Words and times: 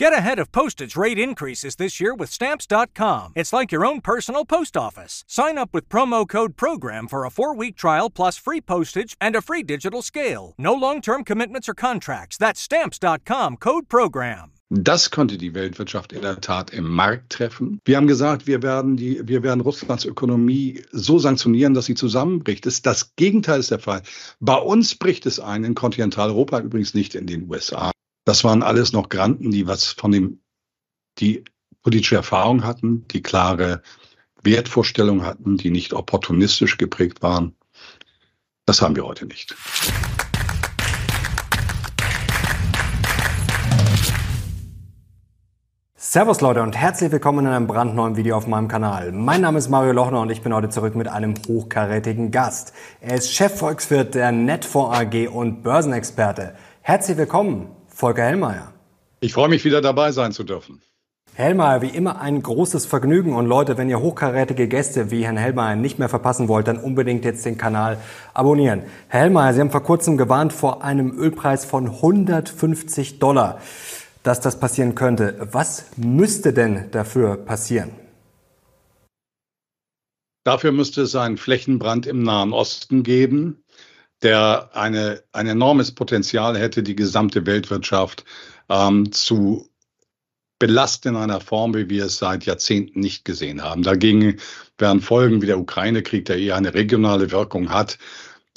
Get 0.00 0.14
ahead 0.14 0.38
of 0.38 0.50
postage 0.50 0.96
rate 0.96 1.18
increases 1.18 1.76
this 1.76 2.00
year 2.00 2.14
with 2.14 2.30
Stamps.com. 2.30 3.34
It's 3.36 3.52
like 3.52 3.70
your 3.70 3.84
own 3.84 4.00
personal 4.00 4.46
post 4.46 4.74
office. 4.74 5.24
Sign 5.28 5.58
up 5.58 5.74
with 5.74 5.90
promo 5.90 6.26
code 6.26 6.56
PROGRAM 6.56 7.06
for 7.06 7.26
a 7.26 7.30
four 7.30 7.54
week 7.54 7.76
trial 7.76 8.08
plus 8.08 8.38
free 8.38 8.62
postage 8.62 9.14
and 9.20 9.36
a 9.36 9.42
free 9.42 9.62
digital 9.62 10.00
scale. 10.00 10.54
No 10.56 10.72
long 10.72 11.02
term 11.02 11.22
commitments 11.22 11.68
or 11.68 11.74
contracts. 11.74 12.38
That's 12.38 12.62
Stamps.com 12.62 13.58
code 13.58 13.90
PROGRAM. 13.90 14.52
Das 14.70 15.10
konnte 15.10 15.36
die 15.36 15.52
Weltwirtschaft 15.54 16.14
in 16.14 16.22
der 16.22 16.40
Tat 16.40 16.70
im 16.72 16.88
Markt 16.88 17.30
treffen. 17.30 17.78
Wir 17.84 17.98
haben 17.98 18.06
gesagt, 18.06 18.46
wir 18.46 18.62
werden, 18.62 18.96
die, 18.96 19.20
wir 19.28 19.42
werden 19.42 19.60
Russlands 19.60 20.06
Ökonomie 20.06 20.82
so 20.92 21.18
sanktionieren, 21.18 21.74
dass 21.74 21.84
sie 21.84 21.94
zusammenbricht. 21.94 22.64
Das, 22.64 22.80
das 22.80 23.14
Gegenteil 23.16 23.60
ist 23.60 23.70
der 23.70 23.80
Fall. 23.80 24.00
Bei 24.38 24.56
uns 24.56 24.94
bricht 24.94 25.26
es 25.26 25.40
ein, 25.40 25.64
in 25.64 25.74
Kontinentaleuropa, 25.74 26.60
übrigens 26.60 26.94
nicht 26.94 27.14
in 27.14 27.26
den 27.26 27.50
USA. 27.50 27.90
Das 28.30 28.44
waren 28.44 28.62
alles 28.62 28.92
noch 28.92 29.08
Granten, 29.08 29.50
die 29.50 29.66
was 29.66 29.86
von 29.86 30.12
dem, 30.12 30.38
die 31.18 31.42
politische 31.82 32.14
Erfahrung 32.14 32.62
hatten, 32.62 33.04
die 33.08 33.22
klare 33.22 33.82
Wertvorstellungen 34.44 35.26
hatten, 35.26 35.56
die 35.56 35.70
nicht 35.70 35.92
opportunistisch 35.92 36.78
geprägt 36.78 37.22
waren. 37.22 37.56
Das 38.66 38.82
haben 38.82 38.94
wir 38.94 39.04
heute 39.04 39.26
nicht. 39.26 39.56
Servus 45.96 46.40
Leute 46.40 46.62
und 46.62 46.76
herzlich 46.76 47.10
willkommen 47.10 47.46
in 47.46 47.52
einem 47.52 47.66
brandneuen 47.66 48.16
Video 48.16 48.36
auf 48.36 48.46
meinem 48.46 48.68
Kanal. 48.68 49.10
Mein 49.10 49.40
Name 49.40 49.58
ist 49.58 49.70
Mario 49.70 49.90
Lochner 49.90 50.20
und 50.20 50.30
ich 50.30 50.42
bin 50.42 50.54
heute 50.54 50.68
zurück 50.68 50.94
mit 50.94 51.08
einem 51.08 51.34
hochkarätigen 51.48 52.30
Gast. 52.30 52.74
Er 53.00 53.16
ist 53.16 53.34
Chefvolkswirt 53.34 54.14
der 54.14 54.30
Netfonds 54.30 54.96
AG 54.96 55.26
und 55.26 55.64
Börsenexperte. 55.64 56.54
Herzlich 56.82 57.16
willkommen, 57.16 57.74
Volker 58.00 58.24
Hellmeier. 58.24 58.72
Ich 59.20 59.32
freue 59.34 59.48
mich 59.48 59.64
wieder 59.64 59.80
dabei 59.80 60.10
sein 60.10 60.32
zu 60.32 60.42
dürfen. 60.42 60.80
Hellmeier, 61.34 61.82
wie 61.82 61.88
immer 61.88 62.20
ein 62.20 62.42
großes 62.42 62.86
Vergnügen 62.86 63.34
und 63.34 63.46
Leute, 63.46 63.78
wenn 63.78 63.88
ihr 63.88 64.00
hochkarätige 64.00 64.66
Gäste 64.68 65.10
wie 65.10 65.24
Herrn 65.24 65.36
Hellmeier 65.36 65.76
nicht 65.76 65.98
mehr 65.98 66.08
verpassen 66.08 66.48
wollt, 66.48 66.66
dann 66.66 66.78
unbedingt 66.78 67.24
jetzt 67.24 67.44
den 67.44 67.56
Kanal 67.56 67.98
abonnieren. 68.34 68.82
Herr 69.08 69.20
Hellmeier, 69.20 69.54
Sie 69.54 69.60
haben 69.60 69.70
vor 69.70 69.84
kurzem 69.84 70.16
gewarnt 70.16 70.52
vor 70.52 70.82
einem 70.82 71.16
Ölpreis 71.16 71.64
von 71.64 71.86
150 71.86 73.18
Dollar 73.20 73.60
dass 74.22 74.40
das 74.40 74.60
passieren 74.60 74.94
könnte. 74.94 75.48
Was 75.52 75.86
müsste 75.96 76.52
denn 76.52 76.90
dafür 76.90 77.36
passieren? 77.36 77.92
Dafür 80.44 80.72
müsste 80.72 81.02
es 81.02 81.14
einen 81.14 81.36
Flächenbrand 81.36 82.06
im 82.06 82.22
Nahen 82.22 82.52
Osten 82.52 83.02
geben, 83.02 83.62
der 84.22 84.70
eine, 84.74 85.22
ein 85.32 85.46
enormes 85.46 85.92
Potenzial 85.92 86.58
hätte, 86.58 86.82
die 86.82 86.96
gesamte 86.96 87.46
Weltwirtschaft 87.46 88.24
ähm, 88.68 89.12
zu 89.12 89.68
belasten 90.58 91.08
in 91.08 91.16
einer 91.16 91.40
Form, 91.40 91.74
wie 91.74 91.88
wir 91.88 92.04
es 92.04 92.18
seit 92.18 92.44
Jahrzehnten 92.44 93.00
nicht 93.00 93.24
gesehen 93.24 93.62
haben. 93.62 93.82
Dagegen 93.82 94.36
wären 94.78 95.00
Folgen 95.00 95.40
wie 95.42 95.46
der 95.46 95.58
Ukraine-Krieg, 95.58 96.26
der 96.26 96.38
eher 96.38 96.56
eine 96.56 96.74
regionale 96.74 97.30
Wirkung 97.30 97.70
hat, 97.70 97.98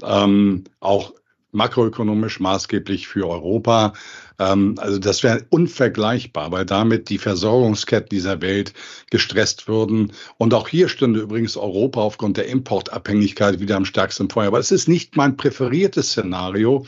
ähm, 0.04 0.66
auch 0.82 1.14
makroökonomisch 1.52 2.40
maßgeblich 2.40 3.08
für 3.08 3.28
Europa. 3.30 3.94
Ähm, 4.40 4.76
also 4.78 5.00
das 5.00 5.24
wäre 5.24 5.46
unvergleichbar, 5.50 6.52
weil 6.52 6.66
damit 6.66 7.10
die 7.10 7.18
Versorgungsketten 7.18 8.10
dieser 8.10 8.42
Welt 8.42 8.74
gestresst 9.10 9.68
würden. 9.68 10.12
Und 10.38 10.54
auch 10.54 10.68
hier 10.68 10.90
stünde 10.90 11.22
übrigens 11.22 11.58
Europa 11.58 12.02
aufgrund 12.02 12.38
der 12.38 12.48
Importabhängigkeit 12.48 13.60
wieder 13.60 13.78
am 13.78 13.86
stärksten 13.86 14.30
Feuer. 14.30 14.48
Aber 14.48 14.60
es 14.60 14.72
ist 14.72 14.88
nicht 14.88 15.16
mein 15.16 15.38
präferiertes 15.38 16.12
Szenario. 16.12 16.86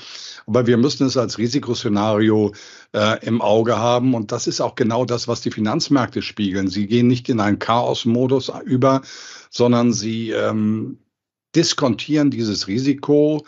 Aber 0.48 0.68
wir 0.68 0.78
müssen 0.78 1.08
es 1.08 1.18
als 1.18 1.38
Risikoszenario 1.38 2.54
äh, 2.94 3.26
im 3.26 3.42
Auge 3.42 3.78
haben. 3.78 4.14
Und 4.14 4.32
das 4.32 4.48
ist 4.48 4.62
auch 4.62 4.76
genau 4.76 5.06
das, 5.06 5.28
was 5.28 5.42
die 5.42 5.52
Finanzmärkte 5.52 6.22
spiegeln. 6.22 6.68
Sie 6.68 6.88
gehen 6.88 7.08
nicht 7.08 7.30
in 7.30 7.40
einen 7.40 7.60
Chaos-Modus 7.60 8.52
über, 8.66 9.02
sondern 9.50 9.94
sie 9.94 10.32
ähm, 10.32 11.00
diskontieren 11.56 12.32
dieses 12.32 12.68
Risiko 12.68 13.46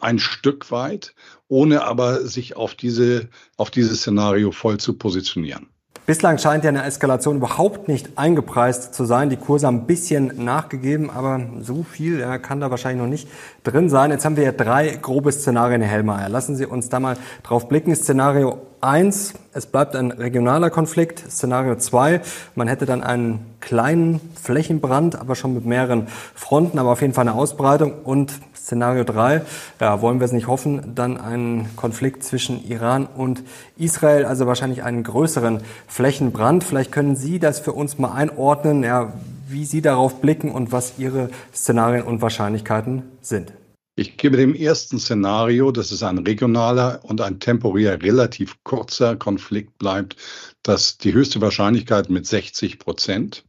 ein 0.00 0.18
Stück 0.18 0.70
weit, 0.70 1.14
ohne 1.52 1.82
aber 1.82 2.26
sich 2.26 2.56
auf 2.56 2.74
diese, 2.74 3.28
auf 3.58 3.70
dieses 3.70 3.98
Szenario 3.98 4.52
voll 4.52 4.78
zu 4.78 4.94
positionieren. 4.94 5.66
Bislang 6.06 6.38
scheint 6.38 6.64
ja 6.64 6.70
eine 6.70 6.82
Eskalation 6.82 7.36
überhaupt 7.36 7.88
nicht 7.88 8.16
eingepreist 8.16 8.94
zu 8.94 9.04
sein. 9.04 9.28
Die 9.28 9.36
Kurse 9.36 9.66
haben 9.66 9.80
ein 9.80 9.86
bisschen 9.86 10.44
nachgegeben, 10.44 11.10
aber 11.10 11.40
so 11.60 11.84
viel 11.84 12.20
kann 12.40 12.60
da 12.60 12.70
wahrscheinlich 12.70 13.02
noch 13.02 13.08
nicht 13.08 13.28
drin 13.64 13.90
sein. 13.90 14.10
Jetzt 14.10 14.24
haben 14.24 14.36
wir 14.36 14.44
ja 14.44 14.52
drei 14.52 14.96
grobe 14.96 15.30
Szenarien, 15.30 15.82
Herr 15.82 15.90
Hellmeier. 15.90 16.30
Lassen 16.30 16.56
Sie 16.56 16.64
uns 16.64 16.88
da 16.88 16.98
mal 16.98 17.18
drauf 17.42 17.68
blicken. 17.68 17.94
Szenario 17.94 18.62
eins, 18.82 19.34
es 19.52 19.66
bleibt 19.66 19.94
ein 19.96 20.10
regionaler 20.10 20.70
Konflikt. 20.70 21.20
Szenario 21.30 21.76
zwei, 21.76 22.20
man 22.54 22.68
hätte 22.68 22.84
dann 22.84 23.02
einen 23.02 23.46
kleinen 23.60 24.20
Flächenbrand, 24.40 25.16
aber 25.16 25.36
schon 25.36 25.54
mit 25.54 25.64
mehreren 25.64 26.08
Fronten, 26.34 26.78
aber 26.78 26.90
auf 26.90 27.00
jeden 27.00 27.14
Fall 27.14 27.28
eine 27.28 27.36
Ausbreitung. 27.36 27.92
Und 28.04 28.32
Szenario 28.56 29.04
drei, 29.04 29.42
ja, 29.80 30.00
wollen 30.02 30.20
wir 30.20 30.24
es 30.24 30.32
nicht 30.32 30.48
hoffen, 30.48 30.94
dann 30.94 31.18
einen 31.18 31.74
Konflikt 31.76 32.24
zwischen 32.24 32.64
Iran 32.68 33.06
und 33.06 33.42
Israel, 33.76 34.24
also 34.24 34.46
wahrscheinlich 34.46 34.82
einen 34.82 35.04
größeren 35.04 35.60
Flächenbrand. 35.86 36.64
Vielleicht 36.64 36.92
können 36.92 37.16
Sie 37.16 37.38
das 37.38 37.60
für 37.60 37.72
uns 37.72 37.98
mal 37.98 38.12
einordnen, 38.12 38.82
ja, 38.82 39.12
wie 39.48 39.64
Sie 39.64 39.82
darauf 39.82 40.20
blicken 40.20 40.50
und 40.50 40.72
was 40.72 40.94
Ihre 40.98 41.30
Szenarien 41.54 42.04
und 42.04 42.22
Wahrscheinlichkeiten 42.22 43.02
sind. 43.20 43.52
Ich 43.94 44.16
gebe 44.16 44.38
dem 44.38 44.54
ersten 44.54 44.98
Szenario, 44.98 45.70
dass 45.70 45.90
es 45.90 46.02
ein 46.02 46.18
regionaler 46.18 47.00
und 47.04 47.20
ein 47.20 47.40
temporär 47.40 48.00
relativ 48.02 48.62
kurzer 48.64 49.16
Konflikt 49.16 49.76
bleibt, 49.76 50.16
dass 50.62 50.96
die 50.96 51.12
höchste 51.12 51.42
Wahrscheinlichkeit 51.42 52.08
mit 52.08 52.26
60 52.26 52.78
Prozent. 52.78 53.44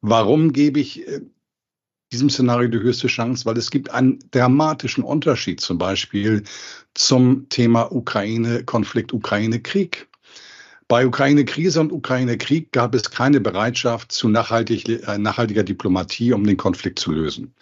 Warum 0.00 0.52
gebe 0.52 0.80
ich 0.80 1.06
äh, 1.06 1.20
diesem 2.12 2.28
Szenario 2.28 2.68
die 2.68 2.80
höchste 2.80 3.06
Chance? 3.06 3.44
Weil 3.44 3.56
es 3.56 3.70
gibt 3.70 3.90
einen 3.90 4.18
dramatischen 4.32 5.04
Unterschied 5.04 5.60
zum 5.60 5.78
Beispiel 5.78 6.42
zum 6.94 7.48
Thema 7.50 7.92
Ukraine-Konflikt, 7.92 9.12
Ukraine-Krieg. 9.12 10.08
Bei 10.94 11.08
Ukraine-Krise 11.08 11.80
und 11.80 11.90
Ukraine-Krieg 11.90 12.70
gab 12.70 12.94
es 12.94 13.10
keine 13.10 13.40
Bereitschaft 13.40 14.12
zu 14.12 14.28
nachhaltig, 14.28 14.88
äh, 14.88 15.18
nachhaltiger 15.18 15.64
Diplomatie, 15.64 16.32
um 16.32 16.46
den 16.46 16.56
Konflikt 16.56 17.00
zu 17.00 17.10
lösen. 17.10 17.52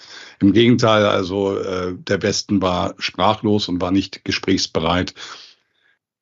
Im 0.40 0.52
Gegenteil, 0.52 1.06
also 1.06 1.56
äh, 1.56 1.94
der 1.96 2.20
Westen 2.20 2.60
war 2.60 2.94
sprachlos 2.98 3.70
und 3.70 3.80
war 3.80 3.90
nicht 3.90 4.22
gesprächsbereit. 4.26 5.14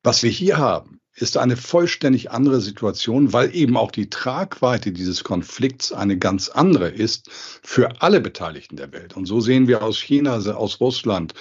Was 0.04 0.22
wir 0.22 0.30
hier 0.30 0.58
haben, 0.58 1.00
ist 1.16 1.36
eine 1.36 1.56
vollständig 1.56 2.30
andere 2.30 2.60
Situation, 2.60 3.32
weil 3.32 3.56
eben 3.56 3.76
auch 3.76 3.90
die 3.90 4.08
Tragweite 4.08 4.92
dieses 4.92 5.24
Konflikts 5.24 5.90
eine 5.90 6.16
ganz 6.16 6.48
andere 6.48 6.90
ist 6.90 7.28
für 7.28 8.00
alle 8.02 8.20
Beteiligten 8.20 8.76
der 8.76 8.92
Welt. 8.92 9.16
Und 9.16 9.26
so 9.26 9.40
sehen 9.40 9.66
wir 9.66 9.82
aus 9.82 9.98
China, 9.98 10.36
aus 10.36 10.80
Russland, 10.80 11.34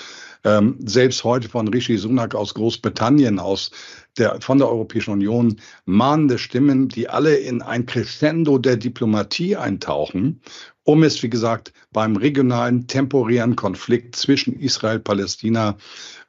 ähm, 0.43 0.77
selbst 0.85 1.23
heute 1.23 1.49
von 1.49 1.67
Rishi 1.67 1.97
Sunak 1.97 2.35
aus 2.35 2.53
Großbritannien, 2.53 3.39
aus 3.39 3.71
der, 4.17 4.39
von 4.41 4.57
der 4.57 4.69
Europäischen 4.69 5.11
Union 5.11 5.59
mahnende 5.85 6.37
Stimmen, 6.37 6.87
die 6.87 7.09
alle 7.09 7.35
in 7.35 7.61
ein 7.61 7.85
Crescendo 7.85 8.57
der 8.57 8.77
Diplomatie 8.77 9.55
eintauchen, 9.55 10.41
um 10.83 11.03
es, 11.03 11.21
wie 11.23 11.29
gesagt, 11.29 11.73
beim 11.91 12.15
regionalen 12.15 12.87
temporären 12.87 13.55
Konflikt 13.55 14.15
zwischen 14.15 14.59
Israel, 14.59 14.99
Palästina 14.99 15.77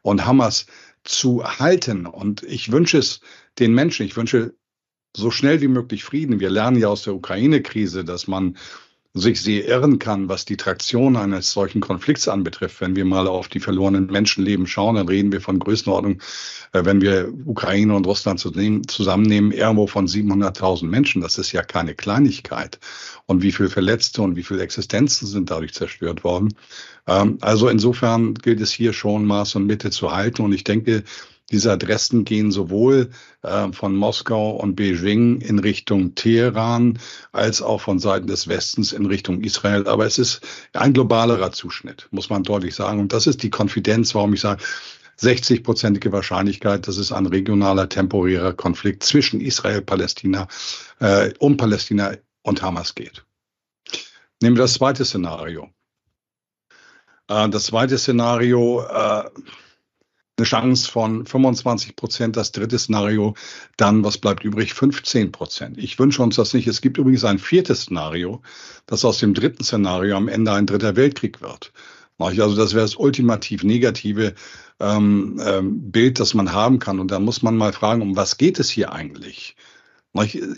und 0.02 0.26
Hamas 0.26 0.66
zu 1.04 1.44
halten. 1.44 2.06
Und 2.06 2.42
ich 2.42 2.72
wünsche 2.72 2.98
es 2.98 3.20
den 3.58 3.74
Menschen, 3.74 4.06
ich 4.06 4.16
wünsche 4.16 4.54
so 5.16 5.30
schnell 5.30 5.60
wie 5.60 5.68
möglich 5.68 6.04
Frieden. 6.04 6.40
Wir 6.40 6.50
lernen 6.50 6.78
ja 6.78 6.88
aus 6.88 7.02
der 7.02 7.14
Ukraine-Krise, 7.14 8.04
dass 8.04 8.28
man 8.28 8.56
sich 9.12 9.40
sehr 9.40 9.66
irren 9.66 9.98
kann, 9.98 10.28
was 10.28 10.44
die 10.44 10.56
Traktion 10.56 11.16
eines 11.16 11.50
solchen 11.50 11.80
Konflikts 11.80 12.28
anbetrifft. 12.28 12.80
Wenn 12.80 12.94
wir 12.94 13.04
mal 13.04 13.26
auf 13.26 13.48
die 13.48 13.58
verlorenen 13.58 14.06
Menschenleben 14.06 14.68
schauen, 14.68 14.94
dann 14.94 15.08
reden 15.08 15.32
wir 15.32 15.40
von 15.40 15.58
Größenordnung, 15.58 16.20
äh, 16.72 16.84
wenn 16.84 17.00
wir 17.00 17.32
Ukraine 17.44 17.96
und 17.96 18.06
Russland 18.06 18.38
zusammennehmen, 18.38 19.50
irgendwo 19.50 19.88
von 19.88 20.06
700.000 20.06 20.84
Menschen. 20.84 21.22
Das 21.22 21.38
ist 21.38 21.50
ja 21.50 21.62
keine 21.62 21.94
Kleinigkeit. 21.96 22.78
Und 23.26 23.42
wie 23.42 23.50
viele 23.50 23.68
Verletzte 23.68 24.22
und 24.22 24.36
wie 24.36 24.44
viele 24.44 24.62
Existenzen 24.62 25.26
sind 25.26 25.50
dadurch 25.50 25.74
zerstört 25.74 26.22
worden. 26.22 26.54
Ähm, 27.08 27.38
also 27.40 27.68
insofern 27.68 28.34
gilt 28.34 28.60
es 28.60 28.70
hier 28.70 28.92
schon 28.92 29.24
Maß 29.24 29.56
und 29.56 29.66
Mitte 29.66 29.90
zu 29.90 30.12
halten. 30.12 30.42
Und 30.42 30.52
ich 30.52 30.62
denke, 30.62 31.02
diese 31.50 31.72
Adressen 31.72 32.24
gehen 32.24 32.50
sowohl 32.50 33.10
äh, 33.42 33.72
von 33.72 33.94
Moskau 33.96 34.52
und 34.52 34.76
Beijing 34.76 35.40
in 35.40 35.58
Richtung 35.58 36.14
Teheran 36.14 36.98
als 37.32 37.62
auch 37.62 37.80
von 37.80 37.98
Seiten 37.98 38.26
des 38.26 38.48
Westens 38.48 38.92
in 38.92 39.06
Richtung 39.06 39.42
Israel. 39.42 39.86
Aber 39.86 40.06
es 40.06 40.18
ist 40.18 40.40
ein 40.72 40.92
globalerer 40.92 41.52
Zuschnitt, 41.52 42.08
muss 42.10 42.30
man 42.30 42.42
deutlich 42.42 42.74
sagen. 42.74 43.00
Und 43.00 43.12
das 43.12 43.26
ist 43.26 43.42
die 43.42 43.50
Konfidenz, 43.50 44.14
warum 44.14 44.34
ich 44.34 44.40
sage, 44.40 44.62
60-prozentige 45.20 46.12
Wahrscheinlichkeit, 46.12 46.88
dass 46.88 46.96
es 46.96 47.12
ein 47.12 47.26
regionaler, 47.26 47.88
temporärer 47.88 48.54
Konflikt 48.54 49.02
zwischen 49.02 49.40
Israel, 49.40 49.82
Palästina, 49.82 50.48
äh, 50.98 51.32
um 51.38 51.56
Palästina 51.56 52.14
und 52.42 52.62
Hamas 52.62 52.94
geht. 52.94 53.24
Nehmen 54.40 54.56
wir 54.56 54.62
das 54.62 54.74
zweite 54.74 55.04
Szenario. 55.04 55.68
Äh, 57.28 57.48
das 57.50 57.64
zweite 57.64 57.98
Szenario, 57.98 58.82
äh, 58.82 59.24
eine 60.40 60.46
Chance 60.46 60.90
von 60.90 61.26
25 61.26 61.96
Prozent. 61.96 62.36
Das 62.36 62.52
dritte 62.52 62.78
Szenario, 62.78 63.34
dann, 63.76 64.02
was 64.02 64.18
bleibt 64.18 64.42
übrig? 64.42 64.72
15 64.72 65.32
Prozent. 65.32 65.78
Ich 65.78 65.98
wünsche 65.98 66.22
uns 66.22 66.36
das 66.36 66.54
nicht. 66.54 66.66
Es 66.66 66.80
gibt 66.80 66.98
übrigens 66.98 67.24
ein 67.24 67.38
viertes 67.38 67.82
Szenario, 67.82 68.40
dass 68.86 69.04
aus 69.04 69.18
dem 69.18 69.34
dritten 69.34 69.62
Szenario 69.62 70.16
am 70.16 70.28
Ende 70.28 70.52
ein 70.52 70.66
dritter 70.66 70.96
Weltkrieg 70.96 71.40
wird. 71.40 71.72
Also 72.18 72.54
das 72.54 72.74
wäre 72.74 72.84
das 72.84 72.96
ultimativ 72.96 73.64
negative 73.64 74.34
ähm, 74.78 75.40
ähm, 75.44 75.90
Bild, 75.90 76.20
das 76.20 76.34
man 76.34 76.52
haben 76.52 76.78
kann. 76.78 77.00
Und 77.00 77.10
da 77.10 77.18
muss 77.18 77.42
man 77.42 77.56
mal 77.56 77.72
fragen, 77.72 78.02
um 78.02 78.16
was 78.16 78.36
geht 78.36 78.58
es 78.58 78.68
hier 78.68 78.92
eigentlich? 78.92 79.56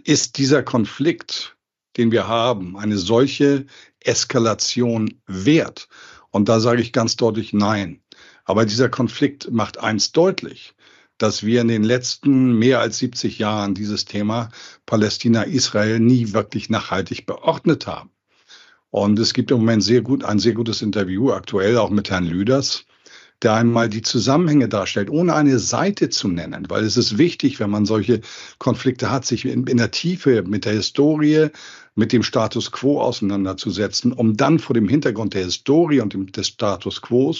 Ist 0.05 0.39
dieser 0.39 0.63
Konflikt, 0.63 1.57
den 1.97 2.11
wir 2.11 2.27
haben, 2.27 2.77
eine 2.77 2.99
solche 2.99 3.67
Eskalation 4.01 5.21
wert? 5.27 5.89
Und 6.31 6.49
da 6.49 6.59
sage 6.59 6.81
ich 6.81 6.93
ganz 6.93 7.17
deutlich 7.17 7.53
Nein. 7.53 8.02
Aber 8.45 8.67
dieser 8.67 8.89
Konflikt 8.89 9.51
macht 9.51 9.79
eins 9.79 10.13
deutlich, 10.13 10.75
dass 11.19 11.45
wir 11.45 11.61
in 11.61 11.69
den 11.69 11.85
letzten 11.85 12.59
mehr 12.59 12.81
als 12.81 12.99
70 12.99 13.39
Jahren 13.39 13.75
dieses 13.75 14.05
Thema 14.05 14.51
Palästina-Israel 14.87 16.01
nie 16.01 16.33
wirklich 16.33 16.69
nachhaltig 16.69 17.27
beordnet 17.27 17.87
haben. 17.87 18.11
Und 18.91 19.19
es 19.19 19.33
gibt 19.33 19.51
im 19.51 19.59
Moment 19.59 19.83
sehr 19.83 20.03
gut, 20.03 20.25
ein 20.25 20.39
sehr 20.39 20.53
gutes 20.53 20.83
Interview, 20.83 21.31
aktuell 21.31 21.79
auch 21.79 21.91
mit 21.91 22.11
Herrn 22.11 22.27
Lüders, 22.27 22.85
der 23.43 23.55
einmal 23.55 23.89
die 23.89 24.03
Zusammenhänge 24.03 24.69
darstellt, 24.69 25.11
ohne 25.11 25.35
eine 25.35 25.59
Seite 25.59 26.11
zu 26.11 26.29
nennen, 26.29 26.67
weil 26.69 26.85
es 26.85 26.97
ist 26.97 27.19
wichtig, 27.19 27.59
wenn 27.59 27.71
man 27.71 27.87
solche 27.87 28.21
Konflikte 28.59 29.11
hat, 29.11 29.25
sich 29.25 29.45
in, 29.47 29.67
in 29.67 29.79
der 29.79 29.91
Tiefe 29.91 30.43
mit 30.43 30.65
der 30.65 30.75
Historie, 30.75 31.49
mit 31.95 32.13
dem 32.13 32.23
Status 32.23 32.71
quo 32.71 33.01
auseinanderzusetzen, 33.01 34.13
um 34.13 34.37
dann 34.37 34.59
vor 34.59 34.75
dem 34.75 34.89
Hintergrund 34.89 35.35
der 35.35 35.45
Historie 35.45 36.01
und 36.01 36.13
dem, 36.13 36.31
des 36.31 36.49
Status 36.49 37.03
quo 37.03 37.35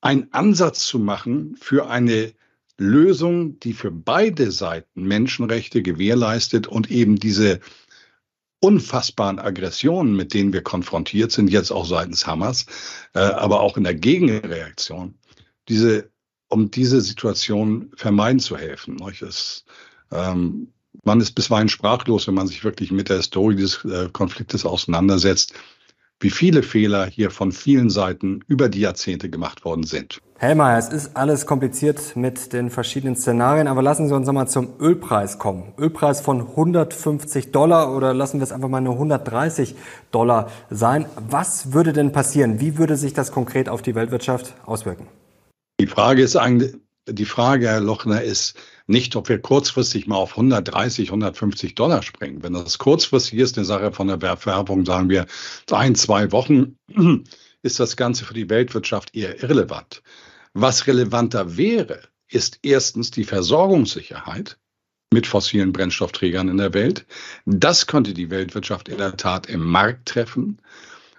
einen 0.00 0.32
Ansatz 0.32 0.86
zu 0.86 0.98
machen 0.98 1.56
für 1.60 1.88
eine 1.88 2.32
Lösung, 2.78 3.60
die 3.60 3.74
für 3.74 3.90
beide 3.90 4.50
Seiten 4.50 5.02
Menschenrechte 5.02 5.82
gewährleistet 5.82 6.66
und 6.66 6.90
eben 6.90 7.16
diese 7.16 7.60
unfassbaren 8.60 9.38
Aggressionen, 9.38 10.14
mit 10.16 10.34
denen 10.34 10.52
wir 10.52 10.62
konfrontiert 10.62 11.32
sind, 11.32 11.50
jetzt 11.50 11.70
auch 11.70 11.86
seitens 11.86 12.26
Hamas, 12.26 12.66
äh, 13.14 13.20
aber 13.20 13.60
auch 13.60 13.76
in 13.76 13.84
der 13.84 13.94
Gegenreaktion, 13.94 15.14
diese, 15.68 16.10
um 16.48 16.70
diese 16.70 17.00
Situation 17.00 17.90
vermeiden 17.96 18.40
zu 18.40 18.56
helfen. 18.56 18.98
Ähm, 20.10 20.72
man 21.04 21.20
ist 21.20 21.32
bisweilen 21.32 21.68
sprachlos, 21.68 22.26
wenn 22.26 22.34
man 22.34 22.48
sich 22.48 22.64
wirklich 22.64 22.90
mit 22.90 23.08
der 23.08 23.18
Historie 23.18 23.56
des 23.56 23.84
äh, 23.84 24.08
Konfliktes 24.12 24.64
auseinandersetzt 24.64 25.54
wie 26.20 26.30
viele 26.30 26.62
Fehler 26.62 27.06
hier 27.06 27.30
von 27.30 27.50
vielen 27.50 27.88
Seiten 27.88 28.40
über 28.46 28.68
die 28.68 28.80
Jahrzehnte 28.80 29.30
gemacht 29.30 29.64
worden 29.64 29.84
sind. 29.84 30.20
Helmer, 30.38 30.78
es 30.78 30.88
ist 30.88 31.16
alles 31.16 31.44
kompliziert 31.44 32.16
mit 32.16 32.52
den 32.52 32.70
verschiedenen 32.70 33.16
Szenarien, 33.16 33.66
aber 33.66 33.82
lassen 33.82 34.08
Sie 34.08 34.14
uns 34.14 34.26
nochmal 34.26 34.48
zum 34.48 34.68
Ölpreis 34.78 35.38
kommen. 35.38 35.72
Ölpreis 35.78 36.20
von 36.20 36.40
150 36.40 37.52
Dollar 37.52 37.94
oder 37.94 38.14
lassen 38.14 38.38
wir 38.38 38.44
es 38.44 38.52
einfach 38.52 38.68
mal 38.68 38.80
nur 38.80 38.94
130 38.94 39.74
Dollar 40.10 40.50
sein. 40.70 41.06
Was 41.28 41.72
würde 41.72 41.92
denn 41.92 42.12
passieren? 42.12 42.60
Wie 42.60 42.78
würde 42.78 42.96
sich 42.96 43.12
das 43.12 43.32
konkret 43.32 43.68
auf 43.68 43.82
die 43.82 43.94
Weltwirtschaft 43.94 44.54
auswirken? 44.64 45.06
Die 45.80 45.86
Frage 45.86 46.22
ist 46.22 46.36
eigentlich, 46.36 46.74
die 47.08 47.24
Frage, 47.24 47.68
Herr 47.68 47.80
Lochner, 47.80 48.22
ist 48.22 48.54
nicht, 48.90 49.16
ob 49.16 49.28
wir 49.28 49.40
kurzfristig 49.40 50.06
mal 50.06 50.16
auf 50.16 50.32
130, 50.32 51.08
150 51.08 51.74
Dollar 51.74 52.02
springen. 52.02 52.42
Wenn 52.42 52.52
das 52.52 52.78
kurzfristig 52.78 53.38
ist, 53.38 53.56
eine 53.56 53.64
Sache 53.64 53.92
von 53.92 54.08
der 54.08 54.20
Werbung, 54.20 54.84
sagen 54.84 55.08
wir, 55.08 55.26
ein, 55.70 55.94
zwei 55.94 56.32
Wochen, 56.32 56.76
ist 57.62 57.80
das 57.80 57.96
Ganze 57.96 58.24
für 58.24 58.34
die 58.34 58.50
Weltwirtschaft 58.50 59.14
eher 59.14 59.42
irrelevant. 59.42 60.02
Was 60.52 60.86
relevanter 60.86 61.56
wäre, 61.56 62.02
ist 62.28 62.58
erstens 62.62 63.10
die 63.10 63.24
Versorgungssicherheit 63.24 64.58
mit 65.12 65.26
fossilen 65.26 65.72
Brennstoffträgern 65.72 66.48
in 66.48 66.56
der 66.56 66.74
Welt. 66.74 67.06
Das 67.46 67.86
könnte 67.86 68.12
die 68.12 68.30
Weltwirtschaft 68.30 68.88
in 68.88 68.98
der 68.98 69.16
Tat 69.16 69.46
im 69.46 69.64
Markt 69.64 70.08
treffen. 70.08 70.60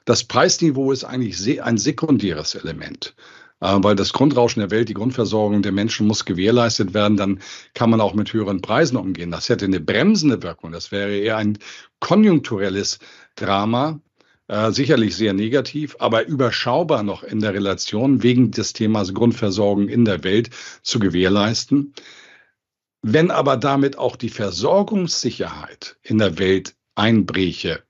Das 0.05 0.23
Preisniveau 0.23 0.91
ist 0.91 1.03
eigentlich 1.03 1.61
ein 1.61 1.77
sekundäres 1.77 2.55
Element. 2.55 3.15
Äh, 3.61 3.77
weil 3.81 3.95
das 3.95 4.11
Grundrauschen 4.11 4.59
der 4.59 4.71
Welt, 4.71 4.89
die 4.89 4.95
Grundversorgung 4.95 5.61
der 5.61 5.71
Menschen 5.71 6.07
muss 6.07 6.25
gewährleistet 6.25 6.93
werden, 6.93 7.15
dann 7.15 7.39
kann 7.73 7.89
man 7.89 8.01
auch 8.01 8.13
mit 8.13 8.33
höheren 8.33 8.61
Preisen 8.61 8.97
umgehen. 8.97 9.31
Das 9.31 9.49
hätte 9.49 9.65
eine 9.65 9.79
bremsende 9.79 10.43
Wirkung. 10.43 10.71
Das 10.71 10.91
wäre 10.91 11.15
eher 11.15 11.37
ein 11.37 11.59
konjunkturelles 11.99 12.99
Drama, 13.35 14.01
äh, 14.47 14.71
sicherlich 14.71 15.15
sehr 15.15 15.33
negativ, 15.33 15.95
aber 15.99 16.25
überschaubar 16.25 17.03
noch 17.03 17.23
in 17.23 17.39
der 17.39 17.53
Relation 17.53 18.23
wegen 18.23 18.51
des 18.51 18.73
Themas 18.73 19.13
Grundversorgung 19.13 19.87
in 19.87 20.05
der 20.05 20.23
Welt 20.23 20.49
zu 20.81 20.99
gewährleisten. 20.99 21.93
Wenn 23.03 23.31
aber 23.31 23.57
damit 23.57 23.97
auch 23.97 24.15
die 24.15 24.29
Versorgungssicherheit 24.29 25.97
in 26.03 26.17
der 26.17 26.37
Welt 26.39 26.75
einbreche, 26.95 27.83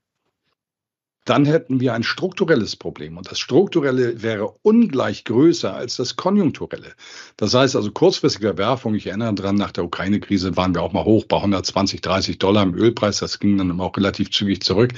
dann 1.24 1.44
hätten 1.44 1.80
wir 1.80 1.94
ein 1.94 2.02
strukturelles 2.02 2.74
Problem. 2.76 3.16
Und 3.16 3.30
das 3.30 3.38
strukturelle 3.38 4.22
wäre 4.22 4.56
ungleich 4.62 5.24
größer 5.24 5.72
als 5.72 5.96
das 5.96 6.16
konjunkturelle. 6.16 6.94
Das 7.36 7.54
heißt 7.54 7.76
also 7.76 7.92
kurzfristige 7.92 8.58
Werfung, 8.58 8.94
ich 8.94 9.06
erinnere 9.06 9.34
daran, 9.34 9.54
nach 9.54 9.70
der 9.70 9.84
Ukraine-Krise 9.84 10.56
waren 10.56 10.74
wir 10.74 10.82
auch 10.82 10.92
mal 10.92 11.04
hoch 11.04 11.24
bei 11.26 11.36
120, 11.36 12.00
30 12.00 12.38
Dollar 12.38 12.64
im 12.64 12.74
Ölpreis. 12.74 13.18
Das 13.18 13.38
ging 13.38 13.56
dann 13.56 13.80
auch 13.80 13.96
relativ 13.96 14.30
zügig 14.32 14.62
zurück. 14.62 14.94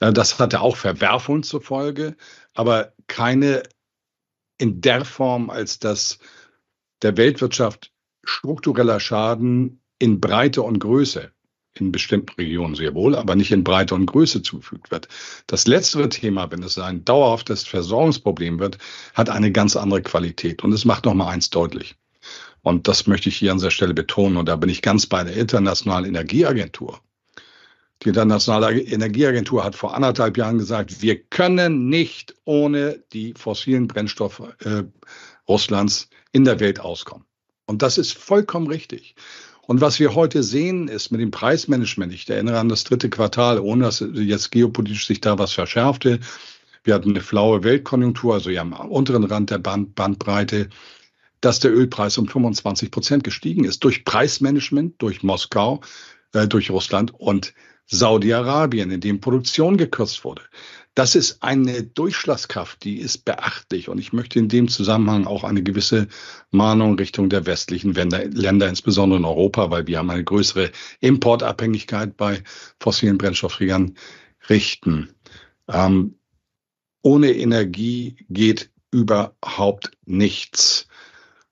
Äh, 0.00 0.12
das 0.12 0.38
hatte 0.38 0.60
auch 0.60 0.76
Verwerfungen 0.76 1.42
zur 1.42 1.60
Folge, 1.60 2.16
aber 2.54 2.94
keine 3.06 3.62
in 4.58 4.80
der 4.80 5.04
Form, 5.04 5.50
als 5.50 5.78
dass 5.80 6.18
der 7.02 7.16
Weltwirtschaft 7.16 7.92
struktureller 8.24 9.00
Schaden 9.00 9.82
in 9.98 10.20
Breite 10.20 10.62
und 10.62 10.78
Größe 10.78 11.32
in 11.78 11.92
bestimmten 11.92 12.32
Regionen 12.34 12.74
sehr 12.74 12.94
wohl, 12.94 13.14
aber 13.14 13.34
nicht 13.34 13.52
in 13.52 13.64
Breite 13.64 13.94
und 13.94 14.06
Größe 14.06 14.42
zugefügt 14.42 14.90
wird. 14.90 15.08
Das 15.46 15.66
letztere 15.66 16.08
Thema, 16.08 16.50
wenn 16.50 16.62
es 16.62 16.78
ein 16.78 17.04
dauerhaftes 17.04 17.64
Versorgungsproblem 17.64 18.58
wird, 18.58 18.78
hat 19.14 19.30
eine 19.30 19.52
ganz 19.52 19.76
andere 19.76 20.02
Qualität. 20.02 20.62
Und 20.62 20.72
es 20.72 20.84
macht 20.84 21.04
noch 21.04 21.14
mal 21.14 21.28
eins 21.28 21.50
deutlich. 21.50 21.96
Und 22.62 22.88
das 22.88 23.06
möchte 23.06 23.28
ich 23.28 23.36
hier 23.36 23.52
an 23.52 23.58
dieser 23.58 23.70
Stelle 23.70 23.94
betonen. 23.94 24.36
Und 24.36 24.48
da 24.48 24.56
bin 24.56 24.70
ich 24.70 24.82
ganz 24.82 25.06
bei 25.06 25.24
der 25.24 25.36
Internationalen 25.36 26.06
Energieagentur. 26.06 27.00
Die 28.02 28.08
Internationale 28.08 28.80
Energieagentur 28.80 29.64
hat 29.64 29.76
vor 29.76 29.94
anderthalb 29.94 30.36
Jahren 30.36 30.58
gesagt, 30.58 31.02
wir 31.02 31.22
können 31.22 31.88
nicht 31.88 32.34
ohne 32.44 33.02
die 33.12 33.32
fossilen 33.34 33.86
Brennstoffe 33.86 34.42
äh, 34.60 34.82
Russlands 35.48 36.08
in 36.32 36.44
der 36.44 36.58
Welt 36.60 36.80
auskommen. 36.80 37.24
Und 37.66 37.82
das 37.82 37.98
ist 37.98 38.12
vollkommen 38.14 38.66
richtig. 38.66 39.14
Und 39.66 39.80
was 39.80 40.00
wir 40.00 40.14
heute 40.14 40.42
sehen, 40.42 40.88
ist 40.88 41.12
mit 41.12 41.20
dem 41.20 41.30
Preismanagement, 41.30 42.12
ich 42.12 42.28
erinnere 42.28 42.58
an 42.58 42.68
das 42.68 42.82
dritte 42.84 43.08
Quartal, 43.08 43.60
ohne 43.60 43.84
dass 43.84 44.04
jetzt 44.14 44.50
geopolitisch 44.50 45.06
sich 45.06 45.20
da 45.20 45.38
was 45.38 45.52
verschärfte. 45.52 46.18
Wir 46.82 46.94
hatten 46.94 47.10
eine 47.10 47.20
flaue 47.20 47.62
Weltkonjunktur, 47.62 48.34
also 48.34 48.50
ja 48.50 48.62
am 48.62 48.72
unteren 48.72 49.22
Rand 49.22 49.50
der 49.50 49.58
Band, 49.58 49.94
Bandbreite, 49.94 50.68
dass 51.40 51.60
der 51.60 51.72
Ölpreis 51.72 52.18
um 52.18 52.26
25 52.26 52.90
Prozent 52.90 53.24
gestiegen 53.24 53.64
ist 53.64 53.84
durch 53.84 54.04
Preismanagement, 54.04 55.00
durch 55.00 55.22
Moskau, 55.22 55.80
äh, 56.32 56.48
durch 56.48 56.70
Russland 56.70 57.12
und 57.14 57.54
Saudi-Arabien, 57.86 58.90
in 58.90 59.00
dem 59.00 59.20
Produktion 59.20 59.76
gekürzt 59.76 60.24
wurde. 60.24 60.42
Das 60.94 61.14
ist 61.14 61.42
eine 61.42 61.82
Durchschlagskraft, 61.82 62.84
die 62.84 62.98
ist 62.98 63.24
beachtlich. 63.24 63.88
Und 63.88 63.98
ich 63.98 64.12
möchte 64.12 64.38
in 64.38 64.48
dem 64.48 64.68
Zusammenhang 64.68 65.26
auch 65.26 65.42
eine 65.42 65.62
gewisse 65.62 66.08
Mahnung 66.50 66.96
Richtung 66.96 67.30
der 67.30 67.46
westlichen 67.46 67.94
Länder, 67.94 68.68
insbesondere 68.68 69.18
in 69.18 69.24
Europa, 69.24 69.70
weil 69.70 69.86
wir 69.86 69.98
haben 69.98 70.10
eine 70.10 70.24
größere 70.24 70.70
Importabhängigkeit 71.00 72.16
bei 72.18 72.42
fossilen 72.78 73.16
Brennstoffträgern, 73.16 73.96
richten. 74.50 75.14
Ähm, 75.68 76.18
ohne 77.00 77.32
Energie 77.32 78.16
geht 78.28 78.70
überhaupt 78.90 79.92
nichts. 80.04 80.88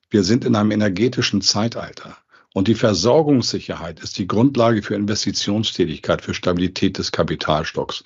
Wir 0.09 0.23
sind 0.23 0.45
in 0.45 0.55
einem 0.55 0.71
energetischen 0.71 1.41
Zeitalter. 1.41 2.17
Und 2.53 2.67
die 2.67 2.75
Versorgungssicherheit 2.75 4.01
ist 4.01 4.17
die 4.17 4.27
Grundlage 4.27 4.81
für 4.81 4.95
Investitionstätigkeit, 4.95 6.21
für 6.21 6.33
Stabilität 6.33 6.97
des 6.97 7.11
Kapitalstocks. 7.11 8.03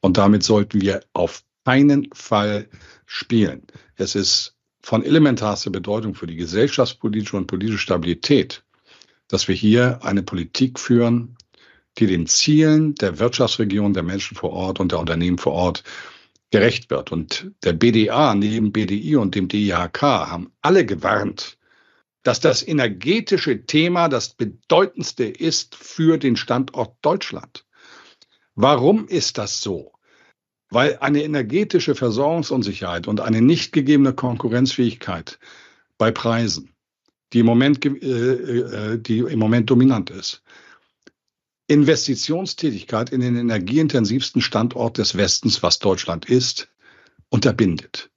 Und 0.00 0.18
damit 0.18 0.42
sollten 0.42 0.82
wir 0.82 1.00
auf 1.14 1.42
keinen 1.64 2.08
Fall 2.12 2.68
spielen. 3.06 3.62
Es 3.96 4.14
ist 4.14 4.54
von 4.82 5.02
elementarster 5.02 5.70
Bedeutung 5.70 6.14
für 6.14 6.26
die 6.26 6.36
gesellschaftspolitische 6.36 7.36
und 7.36 7.46
politische 7.46 7.78
Stabilität, 7.78 8.62
dass 9.28 9.48
wir 9.48 9.54
hier 9.54 10.00
eine 10.02 10.22
Politik 10.22 10.78
führen, 10.78 11.36
die 11.98 12.06
den 12.06 12.26
Zielen 12.26 12.94
der 12.96 13.18
Wirtschaftsregion, 13.18 13.94
der 13.94 14.02
Menschen 14.02 14.36
vor 14.36 14.50
Ort 14.50 14.78
und 14.78 14.92
der 14.92 14.98
Unternehmen 14.98 15.38
vor 15.38 15.54
Ort 15.54 15.82
gerecht 16.50 16.90
wird. 16.90 17.10
Und 17.10 17.50
der 17.64 17.72
BDA 17.72 18.34
neben 18.34 18.70
BDI 18.72 19.16
und 19.16 19.34
dem 19.34 19.48
DIHK 19.48 20.02
haben 20.02 20.52
alle 20.60 20.84
gewarnt, 20.84 21.58
dass 22.26 22.40
das 22.40 22.66
energetische 22.66 23.66
Thema 23.66 24.08
das 24.08 24.30
bedeutendste 24.30 25.24
ist 25.24 25.76
für 25.76 26.18
den 26.18 26.34
Standort 26.34 26.96
Deutschland. 27.02 27.64
Warum 28.56 29.06
ist 29.06 29.38
das 29.38 29.60
so? 29.62 29.92
Weil 30.68 30.98
eine 30.98 31.22
energetische 31.22 31.94
Versorgungsunsicherheit 31.94 33.06
und 33.06 33.20
eine 33.20 33.40
nicht 33.42 33.72
gegebene 33.72 34.12
Konkurrenzfähigkeit 34.12 35.38
bei 35.98 36.10
Preisen, 36.10 36.74
die 37.32 37.40
im 37.40 37.46
Moment, 37.46 37.86
äh, 37.86 37.90
äh, 37.90 38.98
die 38.98 39.18
im 39.18 39.38
Moment 39.38 39.70
dominant 39.70 40.10
ist. 40.10 40.42
Investitionstätigkeit 41.68 43.10
in 43.10 43.20
den 43.20 43.36
energieintensivsten 43.36 44.42
Standort 44.42 44.98
des 44.98 45.16
Westens, 45.16 45.62
was 45.62 45.78
Deutschland 45.78 46.24
ist, 46.28 46.68
unterbindet. 47.28 48.10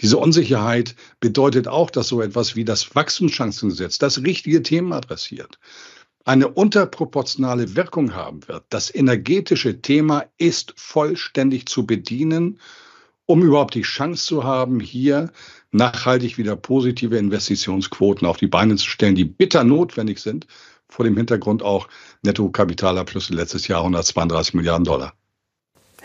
Diese 0.00 0.18
Unsicherheit 0.18 0.94
bedeutet 1.20 1.68
auch, 1.68 1.90
dass 1.90 2.08
so 2.08 2.20
etwas 2.20 2.54
wie 2.54 2.64
das 2.64 2.94
Wachstumschancengesetz 2.94 3.98
das 3.98 4.22
richtige 4.22 4.62
Thema 4.62 4.96
adressiert, 4.96 5.58
eine 6.24 6.48
unterproportionale 6.48 7.76
Wirkung 7.76 8.14
haben 8.14 8.46
wird. 8.48 8.64
Das 8.68 8.92
energetische 8.94 9.80
Thema 9.80 10.24
ist 10.38 10.74
vollständig 10.76 11.66
zu 11.66 11.86
bedienen, 11.86 12.58
um 13.26 13.42
überhaupt 13.42 13.74
die 13.74 13.82
Chance 13.82 14.26
zu 14.26 14.44
haben, 14.44 14.80
hier 14.80 15.32
nachhaltig 15.72 16.36
wieder 16.36 16.56
positive 16.56 17.16
Investitionsquoten 17.16 18.26
auf 18.26 18.36
die 18.38 18.46
Beine 18.46 18.76
zu 18.76 18.88
stellen, 18.88 19.14
die 19.14 19.24
bitter 19.24 19.64
notwendig 19.64 20.20
sind, 20.20 20.46
vor 20.88 21.04
dem 21.04 21.16
Hintergrund 21.16 21.62
auch 21.62 21.88
Netto-Kapitalabflüsse 22.22 23.34
letztes 23.34 23.66
Jahr 23.68 23.80
132 23.80 24.54
Milliarden 24.54 24.84
Dollar. 24.84 25.14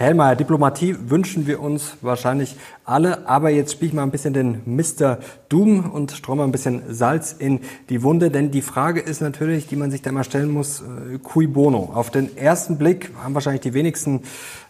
Hellmeier, 0.01 0.35
Diplomatie 0.35 0.95
wünschen 1.09 1.47
wir 1.47 1.61
uns 1.61 1.97
wahrscheinlich 2.01 2.55
alle, 2.85 3.27
aber 3.27 3.51
jetzt 3.51 3.73
spiele 3.73 3.89
ich 3.89 3.93
mal 3.93 4.03
ein 4.03 4.11
bisschen 4.11 4.33
den 4.33 4.61
Mr. 4.65 5.19
Doom 5.47 5.91
und 5.91 6.11
streue 6.11 6.37
mal 6.37 6.43
ein 6.43 6.51
bisschen 6.51 6.81
Salz 6.89 7.33
in 7.37 7.59
die 7.89 8.01
Wunde, 8.01 8.31
denn 8.31 8.51
die 8.51 8.63
Frage 8.63 8.99
ist 8.99 9.21
natürlich, 9.21 9.67
die 9.67 9.75
man 9.75 9.91
sich 9.91 10.01
da 10.01 10.11
mal 10.11 10.23
stellen 10.23 10.49
muss, 10.49 10.81
äh, 10.81 11.19
cui 11.19 11.45
bono. 11.47 11.91
Auf 11.93 12.09
den 12.09 12.35
ersten 12.35 12.77
Blick 12.77 13.11
haben 13.23 13.35
wahrscheinlich 13.35 13.61
die 13.61 13.73
wenigsten 13.73 14.23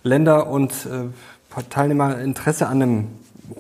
Länder 0.03 0.47
und 0.47 0.71
äh, 0.85 1.61
Teilnehmer 1.69 2.19
Interesse 2.19 2.67
an 2.67 2.81
einem 2.81 3.07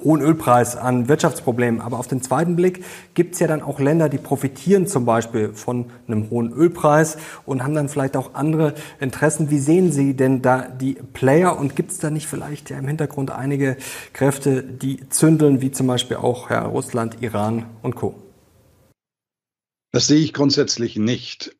hohen 0.03 0.21
Ölpreis, 0.21 0.75
an 0.75 1.07
Wirtschaftsproblemen. 1.07 1.81
Aber 1.81 1.99
auf 1.99 2.07
den 2.07 2.21
zweiten 2.21 2.55
Blick 2.55 2.83
gibt 3.13 3.33
es 3.33 3.39
ja 3.39 3.47
dann 3.47 3.61
auch 3.61 3.79
Länder, 3.79 4.09
die 4.09 4.17
profitieren 4.17 4.87
zum 4.87 5.05
Beispiel 5.05 5.53
von 5.53 5.85
einem 6.07 6.29
hohen 6.29 6.51
Ölpreis 6.53 7.17
und 7.45 7.63
haben 7.63 7.73
dann 7.73 7.89
vielleicht 7.89 8.17
auch 8.17 8.33
andere 8.33 8.73
Interessen. 8.99 9.49
Wie 9.49 9.59
sehen 9.59 9.91
Sie 9.91 10.13
denn 10.13 10.41
da 10.41 10.67
die 10.67 10.97
Player 11.13 11.57
und 11.57 11.75
gibt 11.75 11.91
es 11.91 11.97
da 11.97 12.09
nicht 12.09 12.27
vielleicht 12.27 12.69
ja 12.69 12.77
im 12.77 12.87
Hintergrund 12.87 13.31
einige 13.31 13.77
Kräfte, 14.13 14.63
die 14.63 15.07
zündeln, 15.09 15.61
wie 15.61 15.71
zum 15.71 15.87
Beispiel 15.87 16.17
auch 16.17 16.49
ja, 16.49 16.65
Russland, 16.65 17.17
Iran 17.21 17.65
und 17.81 17.95
Co.? 17.95 18.15
Das 19.91 20.07
sehe 20.07 20.19
ich 20.19 20.33
grundsätzlich 20.33 20.95
nicht. 20.95 21.55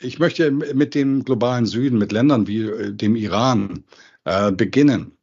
Ich 0.00 0.18
möchte 0.18 0.50
mit 0.50 0.94
dem 0.94 1.24
globalen 1.24 1.66
Süden, 1.66 1.98
mit 1.98 2.12
Ländern 2.12 2.46
wie 2.46 2.62
äh, 2.62 2.92
dem 2.92 3.16
Iran 3.16 3.84
äh, 4.24 4.52
beginnen. 4.52 5.15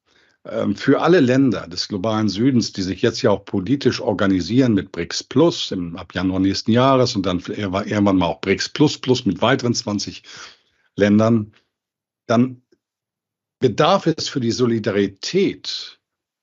Ähm, 0.46 0.76
für 0.76 1.02
alle 1.02 1.22
Länder 1.22 1.68
des 1.68 1.88
globalen 1.88 2.28
Südens, 2.28 2.74
die 2.74 2.82
sich 2.82 3.02
jetzt 3.02 3.22
ja 3.22 3.32
auch 3.32 3.46
politisch 3.46 4.02
organisieren 4.02 4.74
mit 4.74 4.92
BRICS 4.92 5.24
Plus 5.24 5.72
im, 5.72 5.96
ab 5.96 6.14
Januar 6.14 6.40
nächsten 6.40 6.72
Jahres 6.72 7.16
und 7.16 7.26
dann 7.26 7.40
irgendwann 7.40 8.18
mal 8.18 8.26
auch 8.26 8.42
BRICS 8.42 8.70
Plus 8.70 8.98
Plus 8.98 9.26
mit 9.26 9.42
weiteren 9.42 9.74
20 9.74 10.24
Ländern, 10.96 11.54
dann 12.26 12.62
bedarf 13.60 14.08
es 14.08 14.28
für 14.28 14.42
die 14.42 14.52
Solidarität 14.52 16.00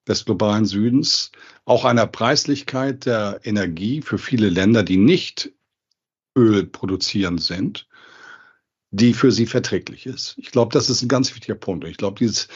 des 0.08 0.24
globalen 0.24 0.64
Südens 0.64 1.30
auch 1.66 1.84
einer 1.84 2.06
Preislichkeit 2.06 3.04
der 3.04 3.40
Energie 3.44 4.00
für 4.00 4.18
viele 4.18 4.48
Länder, 4.48 4.82
die 4.82 4.96
nicht 4.96 5.52
Öl 6.36 6.64
produzieren 6.64 7.36
sind, 7.36 7.86
die 8.90 9.12
für 9.12 9.30
sie 9.30 9.46
verträglich 9.46 10.06
ist. 10.06 10.34
Ich 10.38 10.50
glaube, 10.50 10.72
das 10.72 10.88
ist 10.88 11.02
ein 11.02 11.08
ganz 11.08 11.34
wichtiger 11.34 11.54
Punkt. 11.54 11.86
Ich 11.86 11.98
glaube, 11.98 12.18
dieses 12.18 12.48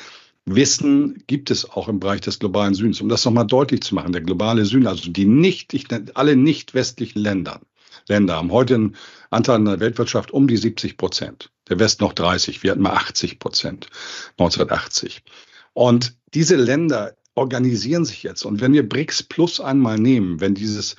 Wissen 0.46 1.22
gibt 1.26 1.50
es 1.50 1.70
auch 1.70 1.88
im 1.88 2.00
Bereich 2.00 2.20
des 2.20 2.38
globalen 2.38 2.74
Südens. 2.74 3.00
Um 3.00 3.08
das 3.08 3.24
nochmal 3.24 3.46
deutlich 3.46 3.82
zu 3.82 3.94
machen, 3.94 4.12
der 4.12 4.20
globale 4.20 4.64
Süden, 4.64 4.86
also 4.86 5.10
die 5.10 5.24
nicht, 5.24 5.72
ich 5.72 5.88
nenne 5.88 6.12
alle 6.14 6.36
nicht 6.36 6.74
westlichen 6.74 7.20
Länder, 7.20 7.60
Länder 8.08 8.36
haben 8.36 8.52
heute 8.52 8.74
einen 8.74 8.96
Anteil 9.30 9.56
in 9.56 9.64
der 9.64 9.80
Weltwirtschaft 9.80 10.30
um 10.30 10.46
die 10.46 10.56
70 10.56 10.96
Prozent. 10.96 11.50
Der 11.68 11.78
West 11.78 12.00
noch 12.00 12.12
30. 12.12 12.62
Wir 12.62 12.72
hatten 12.72 12.82
mal 12.82 12.92
80 12.92 13.38
Prozent 13.38 13.88
1980. 14.38 15.22
Und 15.72 16.14
diese 16.34 16.56
Länder 16.56 17.16
organisieren 17.34 18.04
sich 18.04 18.22
jetzt. 18.22 18.44
Und 18.44 18.60
wenn 18.60 18.72
wir 18.72 18.88
BRICS 18.88 19.24
Plus 19.24 19.60
einmal 19.60 19.98
nehmen, 19.98 20.40
wenn 20.40 20.54
dieses 20.54 20.96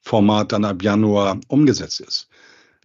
Format 0.00 0.52
dann 0.52 0.64
ab 0.64 0.82
Januar 0.82 1.40
umgesetzt 1.48 2.00
ist, 2.00 2.28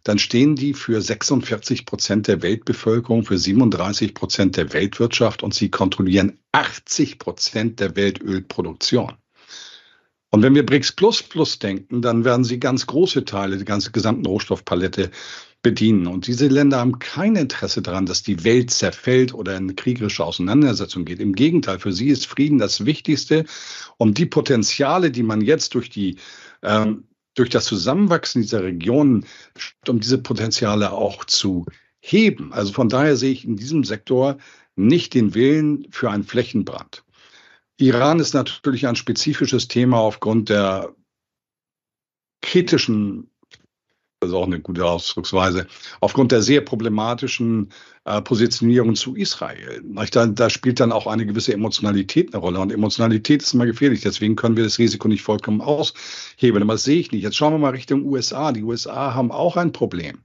dann 0.03 0.19
stehen 0.19 0.55
die 0.55 0.73
für 0.73 1.01
46 1.01 1.85
Prozent 1.85 2.27
der 2.27 2.41
Weltbevölkerung, 2.41 3.23
für 3.23 3.37
37 3.37 4.13
Prozent 4.13 4.57
der 4.57 4.73
Weltwirtschaft 4.73 5.43
und 5.43 5.53
sie 5.53 5.69
kontrollieren 5.69 6.37
80 6.51 7.19
Prozent 7.19 7.79
der 7.79 7.95
Weltölproduktion. 7.95 9.13
Und 10.29 10.41
wenn 10.41 10.55
wir 10.55 10.65
BRICS 10.65 10.93
Plus 10.93 11.21
Plus 11.21 11.59
denken, 11.59 12.01
dann 12.01 12.25
werden 12.25 12.43
sie 12.43 12.59
ganz 12.59 12.87
große 12.87 13.23
Teile, 13.23 13.57
die 13.57 13.65
ganze 13.65 13.91
gesamte 13.91 14.27
Rohstoffpalette 14.29 15.11
bedienen. 15.61 16.07
Und 16.07 16.27
diese 16.27 16.47
Länder 16.47 16.79
haben 16.79 16.99
kein 16.99 17.35
Interesse 17.35 17.81
daran, 17.81 18.05
dass 18.05 18.23
die 18.23 18.43
Welt 18.43 18.71
zerfällt 18.71 19.33
oder 19.33 19.55
in 19.55 19.75
kriegerische 19.75 20.25
Auseinandersetzung 20.25 21.05
geht. 21.05 21.19
Im 21.19 21.33
Gegenteil, 21.33 21.79
für 21.79 21.93
sie 21.93 22.09
ist 22.09 22.25
Frieden 22.25 22.57
das 22.57 22.83
Wichtigste, 22.83 23.45
um 23.97 24.13
die 24.13 24.25
Potenziale, 24.25 25.11
die 25.11 25.23
man 25.23 25.39
jetzt 25.39 25.75
durch 25.75 25.89
die 25.89 26.17
ähm, 26.63 27.05
durch 27.35 27.49
das 27.49 27.65
Zusammenwachsen 27.65 28.41
dieser 28.41 28.63
Regionen, 28.63 29.25
um 29.87 29.99
diese 29.99 30.17
Potenziale 30.17 30.91
auch 30.91 31.25
zu 31.25 31.65
heben. 31.99 32.53
Also 32.53 32.73
von 32.73 32.89
daher 32.89 33.15
sehe 33.15 33.31
ich 33.31 33.45
in 33.45 33.55
diesem 33.55 33.83
Sektor 33.83 34.37
nicht 34.75 35.13
den 35.13 35.33
Willen 35.33 35.87
für 35.91 36.11
einen 36.11 36.23
Flächenbrand. 36.23 37.03
Iran 37.77 38.19
ist 38.19 38.33
natürlich 38.33 38.87
ein 38.87 38.95
spezifisches 38.95 39.67
Thema 39.67 39.99
aufgrund 39.99 40.49
der 40.49 40.95
kritischen 42.41 43.29
das 44.23 44.31
ist 44.31 44.35
auch 44.35 44.47
eine 44.47 44.59
gute 44.59 44.85
Ausdrucksweise, 44.85 45.67
aufgrund 45.99 46.31
der 46.31 46.41
sehr 46.41 46.61
problematischen 46.61 47.69
äh, 48.05 48.21
Positionierung 48.21 48.95
zu 48.95 49.15
Israel. 49.15 49.81
Da, 50.11 50.25
da, 50.25 50.49
spielt 50.49 50.79
dann 50.79 50.91
auch 50.91 51.07
eine 51.07 51.25
gewisse 51.25 51.53
Emotionalität 51.53 52.33
eine 52.33 52.41
Rolle. 52.41 52.59
Und 52.59 52.71
Emotionalität 52.71 53.41
ist 53.41 53.53
immer 53.53 53.65
gefährlich. 53.65 54.01
Deswegen 54.01 54.35
können 54.35 54.57
wir 54.57 54.63
das 54.63 54.79
Risiko 54.79 55.07
nicht 55.07 55.21
vollkommen 55.21 55.61
aushebeln. 55.61 56.63
Aber 56.63 56.73
das 56.73 56.83
sehe 56.83 56.99
ich 56.99 57.11
nicht. 57.11 57.23
Jetzt 57.23 57.37
schauen 57.37 57.53
wir 57.53 57.59
mal 57.59 57.69
Richtung 57.69 58.05
USA. 58.05 58.51
Die 58.51 58.63
USA 58.63 59.13
haben 59.13 59.31
auch 59.31 59.55
ein 59.57 59.71
Problem. 59.71 60.19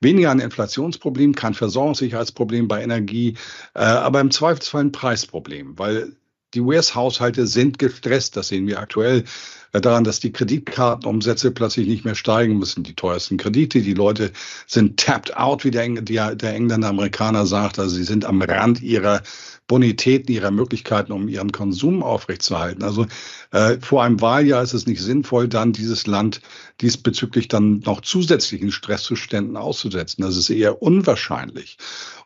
Weniger 0.00 0.30
ein 0.30 0.40
Inflationsproblem, 0.40 1.34
kein 1.34 1.54
Versorgungssicherheitsproblem 1.54 2.68
bei 2.68 2.82
Energie, 2.82 3.36
äh, 3.74 3.80
aber 3.80 4.20
im 4.20 4.30
Zweifelsfall 4.32 4.82
ein 4.82 4.92
Preisproblem, 4.92 5.78
weil 5.78 6.16
die 6.54 6.60
US-Haushalte 6.60 7.46
sind 7.46 7.78
gestresst. 7.78 8.36
Das 8.36 8.48
sehen 8.48 8.66
wir 8.66 8.78
aktuell 8.78 9.24
daran, 9.72 10.04
dass 10.04 10.20
die 10.20 10.32
Kreditkartenumsätze 10.32 11.50
plötzlich 11.50 11.88
nicht 11.88 12.04
mehr 12.04 12.14
steigen 12.14 12.58
müssen. 12.58 12.82
Die 12.82 12.94
teuersten 12.94 13.38
Kredite, 13.38 13.80
die 13.80 13.94
Leute 13.94 14.30
sind 14.66 14.98
tapped 14.98 15.36
out, 15.36 15.64
wie 15.64 15.70
der, 15.70 16.34
der 16.34 16.54
Engländer 16.54 16.88
Amerikaner 16.88 17.46
sagt. 17.46 17.78
Also 17.78 17.94
sie 17.94 18.04
sind 18.04 18.26
am 18.26 18.42
Rand 18.42 18.82
ihrer 18.82 19.22
Bonitäten, 19.68 20.30
ihrer 20.30 20.50
Möglichkeiten, 20.50 21.12
um 21.12 21.28
ihren 21.28 21.52
Konsum 21.52 22.02
aufrechtzuerhalten. 22.02 22.82
Also 22.82 23.06
äh, 23.52 23.78
vor 23.80 24.02
einem 24.02 24.20
Wahljahr 24.20 24.62
ist 24.62 24.74
es 24.74 24.86
nicht 24.86 25.00
sinnvoll, 25.00 25.48
dann 25.48 25.72
dieses 25.72 26.06
Land 26.06 26.42
diesbezüglich 26.82 27.48
dann 27.48 27.78
noch 27.80 28.02
zusätzlichen 28.02 28.72
Stresszuständen 28.72 29.56
auszusetzen. 29.56 30.22
Das 30.22 30.36
ist 30.36 30.50
eher 30.50 30.82
unwahrscheinlich. 30.82 31.78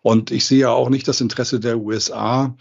Und 0.03 0.33
ich 0.33 0.47
sehe 0.47 0.69
auch 0.71 0.89
nicht 0.89 1.07
das 1.07 1.21
Interesse 1.21 1.61
der 1.61 1.79
USA, 1.79 2.57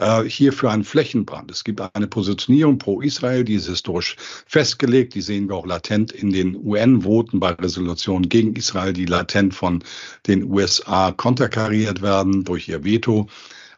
äh, 0.00 0.24
hier 0.24 0.52
für 0.52 0.70
einen 0.70 0.84
Flächenbrand. 0.84 1.50
Es 1.50 1.62
gibt 1.62 1.80
eine 1.94 2.06
Positionierung 2.06 2.78
pro 2.78 3.00
Israel, 3.00 3.44
die 3.44 3.54
ist 3.54 3.68
historisch 3.68 4.16
festgelegt. 4.46 5.14
Die 5.14 5.20
sehen 5.20 5.48
wir 5.48 5.56
auch 5.56 5.66
latent 5.66 6.10
in 6.12 6.32
den 6.32 6.56
UN-Voten 6.56 7.38
bei 7.38 7.50
Resolutionen 7.50 8.28
gegen 8.28 8.56
Israel, 8.56 8.92
die 8.92 9.04
latent 9.04 9.54
von 9.54 9.84
den 10.26 10.44
USA 10.44 11.12
konterkariert 11.12 12.02
werden 12.02 12.44
durch 12.44 12.68
ihr 12.68 12.82
Veto. 12.82 13.28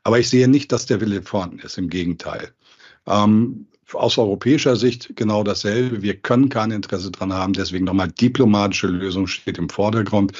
Aber 0.04 0.18
ich 0.18 0.28
sehe 0.28 0.48
nicht, 0.48 0.72
dass 0.72 0.86
der 0.86 1.00
Wille 1.00 1.22
vorhanden 1.22 1.58
ist. 1.58 1.76
Im 1.76 1.88
Gegenteil. 1.88 2.50
Ähm, 3.06 3.66
aus 3.92 4.16
europäischer 4.16 4.76
Sicht 4.76 5.12
genau 5.16 5.42
dasselbe. 5.42 6.02
Wir 6.02 6.16
können 6.16 6.48
kein 6.48 6.70
Interesse 6.70 7.10
dran 7.10 7.32
haben. 7.32 7.52
Deswegen 7.52 7.84
nochmal 7.84 8.10
diplomatische 8.10 8.86
Lösung 8.86 9.26
steht 9.26 9.58
im 9.58 9.68
Vordergrund. 9.68 10.32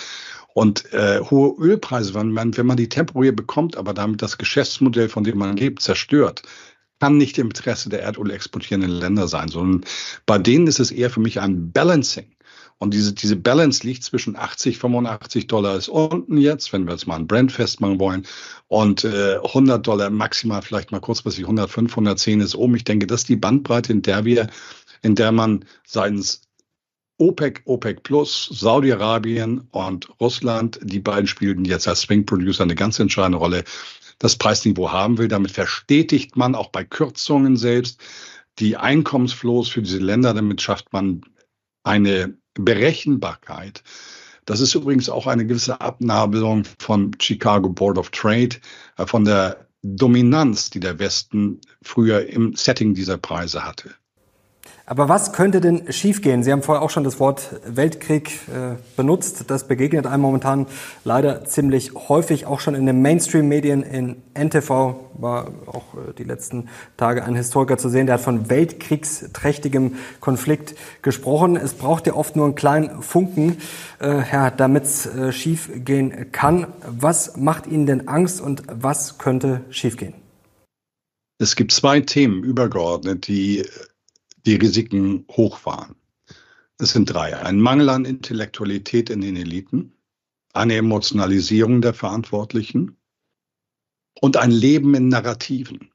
Und 0.54 0.92
äh, 0.92 1.20
hohe 1.20 1.54
Ölpreise, 1.58 2.14
wenn 2.14 2.32
man, 2.32 2.56
wenn 2.56 2.66
man 2.66 2.76
die 2.76 2.88
temporär 2.88 3.32
bekommt, 3.32 3.76
aber 3.76 3.94
damit 3.94 4.22
das 4.22 4.38
Geschäftsmodell, 4.38 5.08
von 5.08 5.24
dem 5.24 5.38
man 5.38 5.56
lebt, 5.56 5.82
zerstört, 5.82 6.42
kann 7.00 7.16
nicht 7.16 7.38
im 7.38 7.48
Interesse 7.48 7.88
der 7.88 8.02
Erdöl 8.02 8.30
exportierenden 8.30 8.90
Länder 8.90 9.26
sein, 9.26 9.48
sondern 9.48 9.84
bei 10.24 10.38
denen 10.38 10.66
ist 10.68 10.78
es 10.78 10.92
eher 10.92 11.10
für 11.10 11.20
mich 11.20 11.40
ein 11.40 11.72
Balancing. 11.72 12.26
Und 12.78 12.94
diese, 12.94 13.12
diese 13.12 13.36
Balance 13.36 13.86
liegt 13.86 14.02
zwischen 14.02 14.34
80, 14.34 14.78
85 14.78 15.46
Dollar 15.46 15.76
ist 15.76 15.88
unten 15.88 16.36
jetzt, 16.36 16.72
wenn 16.72 16.84
wir 16.84 16.92
jetzt 16.92 17.06
mal 17.06 17.16
ein 17.16 17.28
Brand 17.28 17.52
festmachen 17.52 18.00
wollen, 18.00 18.26
und 18.66 19.04
äh, 19.04 19.36
100 19.36 19.86
Dollar 19.86 20.10
maximal, 20.10 20.62
vielleicht 20.62 20.90
mal 20.90 21.00
kurzfristig 21.00 21.44
105, 21.44 21.92
110 21.92 22.40
ist 22.40 22.56
oben. 22.56 22.74
Ich 22.74 22.84
denke, 22.84 23.06
das 23.06 23.20
ist 23.20 23.28
die 23.28 23.36
Bandbreite, 23.36 23.92
in 23.92 24.02
der 24.02 24.24
wir, 24.24 24.48
in 25.02 25.14
der 25.14 25.30
man 25.30 25.64
seitens 25.86 26.42
OPEC, 27.22 27.62
OPEC 27.66 28.02
Plus, 28.02 28.48
Saudi-Arabien 28.50 29.68
und 29.70 30.08
Russland, 30.20 30.80
die 30.82 30.98
beiden 30.98 31.28
spielten 31.28 31.64
jetzt 31.64 31.86
als 31.86 32.00
Swing 32.00 32.26
Producer 32.26 32.64
eine 32.64 32.74
ganz 32.74 32.98
entscheidende 32.98 33.38
Rolle, 33.38 33.62
das 34.18 34.34
Preisniveau 34.34 34.90
haben 34.90 35.18
will. 35.18 35.28
Damit 35.28 35.52
verstetigt 35.52 36.36
man 36.36 36.56
auch 36.56 36.70
bei 36.70 36.82
Kürzungen 36.82 37.56
selbst 37.56 38.00
die 38.58 38.76
Einkommensflows 38.76 39.68
für 39.68 39.82
diese 39.82 39.98
Länder. 39.98 40.34
Damit 40.34 40.60
schafft 40.62 40.92
man 40.92 41.20
eine 41.84 42.36
Berechenbarkeit. 42.54 43.84
Das 44.44 44.58
ist 44.58 44.74
übrigens 44.74 45.08
auch 45.08 45.28
eine 45.28 45.46
gewisse 45.46 45.80
Abnabelung 45.80 46.64
von 46.80 47.12
Chicago 47.20 47.68
Board 47.68 47.98
of 47.98 48.10
Trade, 48.10 48.56
äh, 48.96 49.06
von 49.06 49.24
der 49.24 49.68
Dominanz, 49.82 50.70
die 50.70 50.80
der 50.80 50.98
Westen 50.98 51.60
früher 51.82 52.26
im 52.26 52.56
Setting 52.56 52.94
dieser 52.94 53.16
Preise 53.16 53.64
hatte. 53.64 53.94
Aber 54.84 55.08
was 55.08 55.32
könnte 55.32 55.60
denn 55.60 55.92
schiefgehen? 55.92 56.42
Sie 56.42 56.50
haben 56.50 56.62
vorher 56.62 56.82
auch 56.82 56.90
schon 56.90 57.04
das 57.04 57.20
Wort 57.20 57.60
Weltkrieg 57.64 58.30
äh, 58.48 58.76
benutzt. 58.96 59.44
Das 59.46 59.68
begegnet 59.68 60.06
einem 60.06 60.22
momentan 60.22 60.66
leider 61.04 61.44
ziemlich 61.44 61.92
häufig, 61.94 62.46
auch 62.46 62.58
schon 62.58 62.74
in 62.74 62.84
den 62.86 63.00
Mainstream-Medien. 63.00 63.84
In 63.84 64.16
NTV 64.34 64.96
war 65.14 65.48
auch 65.66 65.94
äh, 65.94 66.12
die 66.18 66.24
letzten 66.24 66.68
Tage 66.96 67.24
ein 67.24 67.36
Historiker 67.36 67.78
zu 67.78 67.88
sehen, 67.88 68.06
der 68.06 68.16
hat 68.16 68.22
von 68.22 68.50
weltkriegsträchtigem 68.50 69.94
Konflikt 70.20 70.74
gesprochen. 71.00 71.56
Es 71.56 71.74
braucht 71.74 72.08
ja 72.08 72.14
oft 72.14 72.34
nur 72.34 72.44
einen 72.44 72.56
kleinen 72.56 73.02
Funken, 73.02 73.58
äh, 74.00 74.30
ja, 74.30 74.50
damit 74.50 74.84
es 74.84 75.06
äh, 75.06 75.32
schiefgehen 75.32 76.32
kann. 76.32 76.66
Was 76.86 77.36
macht 77.36 77.68
Ihnen 77.68 77.86
denn 77.86 78.08
Angst 78.08 78.40
und 78.40 78.64
was 78.66 79.16
könnte 79.18 79.60
schiefgehen? 79.70 80.14
Es 81.38 81.56
gibt 81.56 81.72
zwei 81.72 82.00
Themen 82.00 82.42
übergeordnet, 82.42 83.26
die 83.26 83.64
die 84.46 84.56
Risiken 84.56 85.26
hoch 85.30 85.64
waren. 85.64 85.96
Es 86.78 86.92
sind 86.92 87.06
drei. 87.06 87.36
Ein 87.36 87.60
Mangel 87.60 87.88
an 87.90 88.04
Intellektualität 88.04 89.10
in 89.10 89.20
den 89.20 89.36
Eliten, 89.36 89.92
eine 90.52 90.74
Emotionalisierung 90.76 91.80
der 91.80 91.94
Verantwortlichen 91.94 92.96
und 94.20 94.36
ein 94.36 94.50
Leben 94.50 94.94
in 94.94 95.08
Narrativen. 95.08 95.90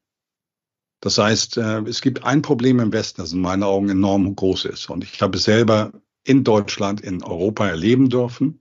Das 0.99 1.17
heißt, 1.17 1.57
äh, 1.57 1.81
es 1.81 2.01
gibt 2.01 2.23
ein 2.23 2.41
Problem 2.41 2.79
im 2.79 2.91
Westen, 2.91 3.21
das 3.21 3.33
in 3.33 3.41
meinen 3.41 3.63
Augen 3.63 3.89
enorm 3.89 4.35
groß 4.35 4.65
ist. 4.65 4.89
Und 4.89 5.03
ich 5.03 5.21
habe 5.21 5.37
es 5.37 5.43
selber 5.43 5.91
in 6.23 6.43
Deutschland, 6.43 7.01
in 7.01 7.23
Europa 7.23 7.67
erleben 7.67 8.09
dürfen, 8.09 8.59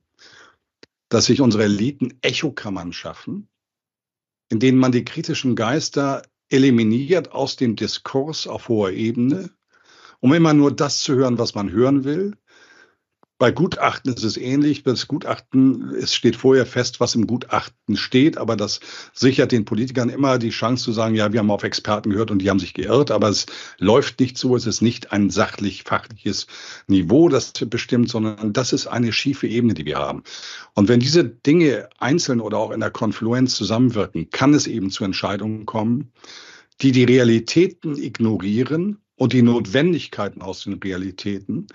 dass 1.09 1.27
sich 1.27 1.41
unsere 1.41 1.65
Eliten 1.65 2.19
Echokammern 2.21 2.93
schaffen, 2.93 3.49
in 4.51 4.61
denen 4.61 4.79
man 4.79 4.93
die 4.93 5.05
kritischen 5.05 5.57
Geister 5.57 6.23
eliminiert 6.49 7.33
aus 7.33 7.57
dem 7.57 7.75
Diskurs 7.75 8.47
auf 8.47 8.69
hoher 8.69 8.91
Ebene 8.91 9.56
um 10.21 10.33
immer 10.33 10.55
nur 10.55 10.75
das 10.75 11.03
zu 11.03 11.15
hören, 11.15 11.39
was 11.39 11.55
man 11.55 11.71
hören 11.71 12.05
will. 12.05 12.37
Bei 13.39 13.51
Gutachten 13.51 14.15
ist 14.15 14.25
es 14.25 14.39
ähnlich. 14.39 14.83
Das 14.83 15.09
Gutachten, 15.09 15.91
es 15.95 16.15
steht 16.15 16.37
vorher 16.37 16.65
fest, 16.65 17.01
was 17.01 17.15
im 17.15 17.27
Gutachten 17.27 17.99
steht, 17.99 18.39
aber 18.39 18.57
das 18.57 18.81
sichert 19.13 19.53
den 19.53 19.67
Politikern 19.67 20.09
immer 20.09 20.39
die 20.39 20.49
Chance 20.49 20.85
zu 20.85 20.93
sagen, 20.93 21.15
ja, 21.15 21.31
wir 21.35 21.41
haben 21.41 21.51
auf 21.51 21.63
Experten 21.63 22.09
gehört 22.09 22.31
und 22.31 22.39
die 22.39 22.49
haben 22.49 22.59
sich 22.59 22.73
geirrt, 22.73 23.11
aber 23.11 23.29
es 23.29 23.45
läuft 23.79 24.21
nicht 24.21 24.39
so. 24.39 24.57
Es 24.57 24.67
ist 24.67 24.81
nicht 24.81 25.13
ein 25.13 25.29
sachlich-fachliches 25.29 26.47
Niveau, 26.87 27.29
das 27.29 27.53
bestimmt, 27.53 28.09
sondern 28.09 28.55
das 28.55 28.73
ist 28.73 28.87
eine 28.87 29.13
schiefe 29.13 29.47
Ebene, 29.47 29.75
die 29.75 29.85
wir 29.85 29.99
haben. 29.99 30.23
Und 30.73 30.89
wenn 30.89 31.01
diese 31.01 31.23
Dinge 31.23 31.91
einzeln 31.99 32.41
oder 32.41 32.57
auch 32.57 32.71
in 32.71 32.81
der 32.81 32.91
Konfluenz 32.91 33.55
zusammenwirken, 33.55 34.31
kann 34.31 34.55
es 34.55 34.67
eben 34.67 34.91
zu 34.91 35.05
Entscheidungen 35.05 35.67
kommen, 35.67 36.11
die 36.81 36.93
die 36.93 37.05
Realitäten 37.05 37.99
ignorieren 37.99 39.03
und 39.17 39.33
die 39.33 39.43
Notwendigkeiten 39.43 40.43
aus 40.43 40.65
den 40.65 40.75
Realitäten 40.75 41.67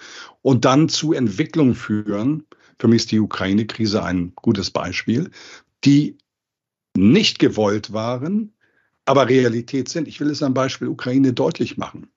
und 0.42 0.66
dann 0.66 0.90
zu 0.90 1.14
Entwicklungen 1.14 1.76
führen. 1.76 2.46
Für 2.80 2.88
mich 2.88 3.04
ist 3.04 3.12
die 3.12 3.20
Ukraine-Krise 3.20 4.04
ein 4.04 4.34
gutes 4.36 4.72
Beispiel, 4.72 5.30
die 5.84 6.18
nicht 6.96 7.40
gewollt 7.40 7.94
waren, 7.94 8.54
aber 9.06 9.28
Realität 9.28 9.90
sind. 9.90 10.08
Ich 10.08 10.20
will 10.20 10.30
es 10.30 10.44
am 10.44 10.54
Beispiel 10.54 10.88
Ukraine 10.88 11.34
deutlich 11.34 11.78
machen. 11.78 12.08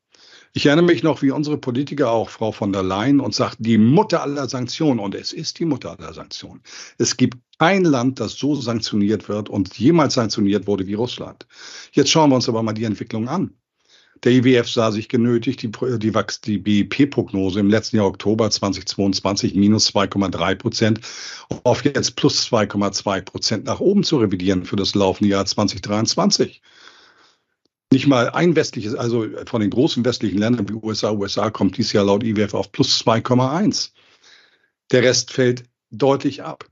Ich 0.57 0.66
erinnere 0.66 0.87
mich 0.87 1.02
noch, 1.02 1.21
wie 1.21 1.33
unsere 1.33 1.59
Politiker, 1.59 2.12
auch 2.12 2.31
Frau 2.31 2.52
von 2.52 2.73
der 2.73 2.85
Leyen, 2.85 3.19
uns 3.19 3.37
sagten, 3.37 3.64
die 3.64 3.76
Mutter 3.76 4.23
aller 4.23 4.49
Sanktionen, 4.49 5.00
und 5.00 5.16
es 5.16 5.33
ist 5.33 5.59
die 5.59 5.64
Mutter 5.64 5.99
aller 5.99 6.14
Sanktionen. 6.14 6.62
Es 6.97 7.16
gibt 7.16 7.38
kein 7.59 7.83
Land, 7.83 8.21
das 8.21 8.35
so 8.35 8.54
sanktioniert 8.54 9.28
wird 9.28 9.49
und 9.49 9.76
jemals 9.76 10.14
sanktioniert 10.14 10.69
wurde 10.69 10.87
wie 10.87 10.95
Russland. 10.95 11.47
Jetzt 11.91 12.10
schauen 12.10 12.30
wir 12.30 12.37
uns 12.37 12.49
aber 12.49 12.63
mal 12.63 12.73
die 12.73 12.84
Entwicklung 12.84 13.28
an. 13.28 13.52
Der 14.25 14.32
IWF 14.32 14.71
sah 14.71 14.91
sich 14.91 15.10
genötigt, 15.10 15.60
die, 15.60 15.71
die, 15.71 16.13
die 16.47 16.58
BIP-Prognose 16.58 17.60
im 17.60 17.69
letzten 17.69 17.97
Jahr 17.97 18.06
Oktober 18.06 18.50
2022 18.50 19.54
minus 19.54 19.95
2,3 19.95 20.54
Prozent 20.54 21.00
auf 21.63 21.84
jetzt 21.84 22.17
plus 22.17 22.47
2,2 22.47 23.21
Prozent 23.21 23.65
nach 23.67 23.80
oben 23.80 24.02
zu 24.02 24.17
revidieren 24.17 24.65
für 24.65 24.76
das 24.76 24.95
laufende 24.95 25.28
Jahr 25.28 25.45
2023. 25.45 26.63
Nicht 27.93 28.06
mal 28.06 28.30
ein 28.30 28.56
westliches, 28.56 28.95
also 28.95 29.26
von 29.47 29.60
den 29.60 29.71
großen 29.71 30.02
westlichen 30.06 30.39
Ländern 30.39 30.69
wie 30.71 30.73
USA, 30.73 31.13
USA 31.13 31.50
kommt 31.50 31.76
dieses 31.76 31.93
Jahr 31.93 32.06
laut 32.06 32.25
IWF 32.25 32.54
auf 32.54 32.73
plus 32.73 32.99
2,1. 33.04 33.91
Der 34.91 35.02
Rest 35.02 35.32
fällt 35.32 35.65
deutlich 35.91 36.43
ab. 36.43 36.65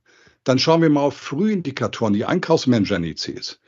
Dann 0.45 0.59
schauen 0.59 0.81
wir 0.81 0.88
mal 0.88 1.03
auf 1.03 1.17
Frühindikatoren, 1.17 2.15
die 2.15 2.25
Einkaufsmanager-Indizes. 2.25 3.61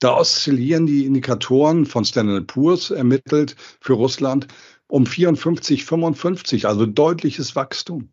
Da 0.00 0.16
oszillieren 0.16 0.86
die 0.86 1.06
Indikatoren 1.06 1.84
von 1.84 2.04
Standard 2.04 2.46
Poor's 2.46 2.90
ermittelt 2.90 3.56
für 3.80 3.94
Russland 3.94 4.46
um 4.86 5.06
54, 5.06 5.84
55, 5.84 6.66
also 6.66 6.86
deutliches 6.86 7.56
Wachstum. 7.56 8.10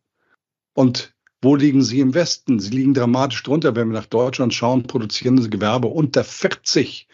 Und 0.74 1.14
wo 1.42 1.56
liegen 1.56 1.84
sie 1.84 2.00
im 2.00 2.14
Westen? 2.16 2.60
Sie 2.60 2.72
liegen 2.72 2.96
dramatisch 2.96 3.44
drunter. 3.44 3.76
Wenn 3.76 3.90
wir 3.90 4.00
nach 4.00 4.08
Deutschland 4.08 4.54
schauen, 4.54 4.84
produzierendes 4.84 5.50
Gewerbe 5.50 5.88
unter 5.88 6.24
40. 6.24 7.08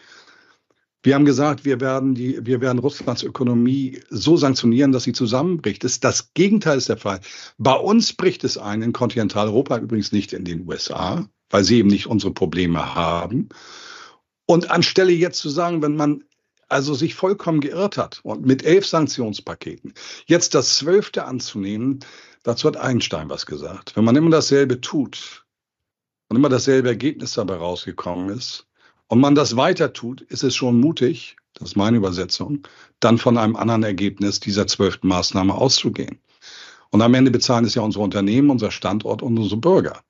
Wir 1.02 1.16
haben 1.16 1.24
gesagt, 1.24 1.64
wir 1.64 1.80
werden, 1.80 2.14
die, 2.14 2.44
wir 2.46 2.60
werden 2.60 2.78
Russlands 2.78 3.24
Ökonomie 3.24 4.00
so 4.08 4.36
sanktionieren, 4.36 4.92
dass 4.92 5.02
sie 5.02 5.12
zusammenbricht. 5.12 5.84
Das, 5.84 6.00
das 6.00 6.32
Gegenteil 6.32 6.78
ist 6.78 6.88
der 6.88 6.96
Fall. 6.96 7.20
Bei 7.58 7.74
uns 7.74 8.14
bricht 8.14 8.44
es 8.44 8.56
ein, 8.56 8.82
in 8.82 8.92
Kontinentaleuropa, 8.92 9.78
übrigens 9.78 10.12
nicht 10.12 10.32
in 10.32 10.44
den 10.44 10.66
USA, 10.66 11.28
weil 11.50 11.64
sie 11.64 11.78
eben 11.78 11.88
nicht 11.88 12.06
unsere 12.06 12.32
Probleme 12.32 12.94
haben. 12.94 13.48
Und 14.52 14.70
anstelle 14.70 15.12
jetzt 15.12 15.38
zu 15.38 15.48
sagen, 15.48 15.80
wenn 15.80 15.96
man 15.96 16.24
also 16.68 16.92
sich 16.92 17.14
vollkommen 17.14 17.62
geirrt 17.62 17.96
hat 17.96 18.20
und 18.22 18.44
mit 18.44 18.62
elf 18.66 18.86
Sanktionspaketen 18.86 19.94
jetzt 20.26 20.54
das 20.54 20.76
zwölfte 20.76 21.24
anzunehmen, 21.24 22.00
dazu 22.42 22.68
hat 22.68 22.76
Einstein 22.76 23.30
was 23.30 23.46
gesagt. 23.46 23.96
Wenn 23.96 24.04
man 24.04 24.14
immer 24.14 24.28
dasselbe 24.28 24.82
tut 24.82 25.46
und 26.28 26.36
immer 26.36 26.50
dasselbe 26.50 26.90
Ergebnis 26.90 27.32
dabei 27.32 27.54
rausgekommen 27.54 28.28
ist 28.28 28.66
und 29.06 29.20
man 29.20 29.34
das 29.34 29.56
weiter 29.56 29.94
tut, 29.94 30.20
ist 30.20 30.44
es 30.44 30.54
schon 30.54 30.78
mutig, 30.78 31.36
das 31.54 31.70
ist 31.70 31.76
meine 31.76 31.96
Übersetzung, 31.96 32.68
dann 33.00 33.16
von 33.16 33.38
einem 33.38 33.56
anderen 33.56 33.84
Ergebnis 33.84 34.38
dieser 34.38 34.66
zwölften 34.66 35.08
Maßnahme 35.08 35.54
auszugehen. 35.54 36.18
Und 36.90 37.00
am 37.00 37.14
Ende 37.14 37.30
bezahlen 37.30 37.64
es 37.64 37.74
ja 37.74 37.80
unsere 37.80 38.04
Unternehmen, 38.04 38.50
unser 38.50 38.70
Standort 38.70 39.22
und 39.22 39.38
unsere 39.38 39.58
Bürger. 39.58 40.02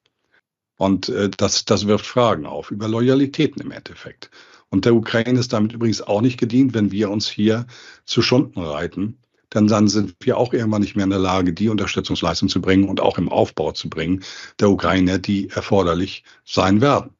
Und 0.82 1.10
äh, 1.10 1.30
das, 1.30 1.64
das 1.64 1.86
wirft 1.86 2.04
Fragen 2.04 2.44
auf 2.44 2.72
über 2.72 2.88
Loyalitäten 2.88 3.62
im 3.62 3.70
Endeffekt. 3.70 4.32
Und 4.68 4.84
der 4.84 4.96
Ukraine 4.96 5.38
ist 5.38 5.52
damit 5.52 5.72
übrigens 5.72 6.02
auch 6.02 6.20
nicht 6.20 6.40
gedient, 6.40 6.74
wenn 6.74 6.90
wir 6.90 7.08
uns 7.08 7.28
hier 7.28 7.68
zu 8.04 8.20
Schunden 8.20 8.58
reiten. 8.58 9.16
Denn 9.54 9.68
dann 9.68 9.86
sind 9.86 10.16
wir 10.18 10.38
auch 10.38 10.52
irgendwann 10.52 10.80
nicht 10.80 10.96
mehr 10.96 11.04
in 11.04 11.10
der 11.10 11.20
Lage, 11.20 11.52
die 11.52 11.68
Unterstützungsleistung 11.68 12.48
zu 12.48 12.60
bringen 12.60 12.88
und 12.88 13.00
auch 13.00 13.16
im 13.16 13.28
Aufbau 13.28 13.70
zu 13.70 13.88
bringen 13.88 14.24
der 14.58 14.70
Ukraine, 14.70 15.20
die 15.20 15.50
erforderlich 15.50 16.24
sein 16.44 16.80
werden. 16.80 17.14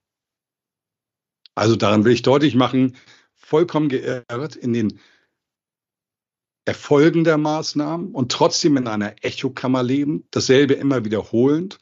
Also 1.55 1.77
daran 1.77 2.05
will 2.05 2.15
ich 2.15 2.23
deutlich 2.23 2.57
machen, 2.57 2.97
vollkommen 3.37 3.89
geirrt 3.89 4.57
in 4.57 4.73
den 4.73 4.99
Erfolgen 6.65 7.23
der 7.23 7.39
Maßnahmen 7.39 8.11
und 8.11 8.33
trotzdem 8.33 8.77
in 8.77 8.89
einer 8.89 9.15
Echokammer 9.23 9.85
leben, 9.85 10.25
dasselbe 10.33 10.75
immer 10.75 11.05
wiederholend 11.05 11.79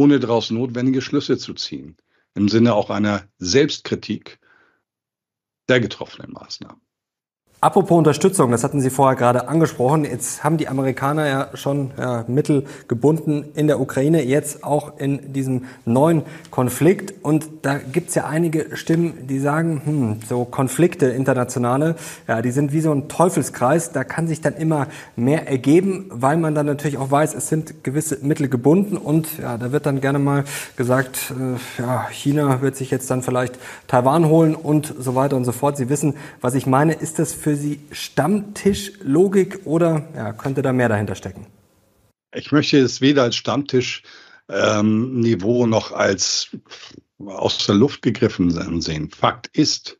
ohne 0.00 0.18
daraus 0.18 0.50
notwendige 0.50 1.02
Schlüsse 1.02 1.36
zu 1.36 1.52
ziehen. 1.52 1.94
Im 2.34 2.48
Sinne 2.48 2.72
auch 2.72 2.88
einer 2.88 3.28
Selbstkritik 3.36 4.40
der 5.68 5.78
getroffenen 5.80 6.32
Maßnahmen. 6.32 6.80
Apropos 7.62 7.98
Unterstützung, 7.98 8.52
das 8.52 8.64
hatten 8.64 8.80
Sie 8.80 8.88
vorher 8.88 9.18
gerade 9.18 9.46
angesprochen. 9.46 10.06
Jetzt 10.06 10.42
haben 10.42 10.56
die 10.56 10.66
Amerikaner 10.66 11.28
ja 11.28 11.48
schon 11.52 11.90
ja, 11.98 12.24
Mittel 12.26 12.64
gebunden 12.88 13.50
in 13.54 13.66
der 13.66 13.80
Ukraine, 13.80 14.24
jetzt 14.24 14.64
auch 14.64 14.96
in 14.96 15.34
diesem 15.34 15.66
neuen 15.84 16.22
Konflikt. 16.50 17.12
Und 17.22 17.50
da 17.60 17.76
gibt's 17.76 18.14
ja 18.14 18.24
einige 18.24 18.74
Stimmen, 18.78 19.26
die 19.26 19.38
sagen, 19.38 19.82
hm, 19.84 20.20
so 20.26 20.46
Konflikte 20.46 21.08
internationale, 21.08 21.96
ja, 22.26 22.40
die 22.40 22.50
sind 22.50 22.72
wie 22.72 22.80
so 22.80 22.92
ein 22.92 23.08
Teufelskreis. 23.08 23.92
Da 23.92 24.04
kann 24.04 24.26
sich 24.26 24.40
dann 24.40 24.54
immer 24.54 24.86
mehr 25.14 25.46
ergeben, 25.46 26.06
weil 26.08 26.38
man 26.38 26.54
dann 26.54 26.64
natürlich 26.64 26.96
auch 26.96 27.10
weiß, 27.10 27.34
es 27.34 27.48
sind 27.48 27.84
gewisse 27.84 28.20
Mittel 28.22 28.48
gebunden. 28.48 28.96
Und 28.96 29.36
ja, 29.36 29.58
da 29.58 29.70
wird 29.70 29.84
dann 29.84 30.00
gerne 30.00 30.18
mal 30.18 30.44
gesagt, 30.76 31.34
äh, 31.38 31.82
ja, 31.82 32.08
China 32.08 32.62
wird 32.62 32.76
sich 32.76 32.90
jetzt 32.90 33.10
dann 33.10 33.20
vielleicht 33.20 33.58
Taiwan 33.86 34.28
holen 34.28 34.54
und 34.54 34.94
so 34.98 35.14
weiter 35.14 35.36
und 35.36 35.44
so 35.44 35.52
fort. 35.52 35.76
Sie 35.76 35.90
wissen, 35.90 36.14
was 36.40 36.54
ich 36.54 36.66
meine. 36.66 36.94
Ist 36.94 37.18
das 37.18 37.34
für 37.34 37.49
für 37.50 37.56
Sie 37.56 37.80
Stammtischlogik 37.90 39.66
oder 39.66 40.08
ja, 40.14 40.32
könnte 40.32 40.62
da 40.62 40.72
mehr 40.72 40.88
dahinter 40.88 41.16
stecken? 41.16 41.46
Ich 42.32 42.52
möchte 42.52 42.78
es 42.78 43.00
weder 43.00 43.24
als 43.24 43.34
Stammtischniveau 43.34 44.04
ähm, 45.64 45.70
noch 45.70 45.90
als 45.90 46.56
aus 47.18 47.66
der 47.66 47.74
Luft 47.74 48.02
gegriffen 48.02 48.80
sehen. 48.80 49.10
Fakt 49.10 49.48
ist, 49.48 49.98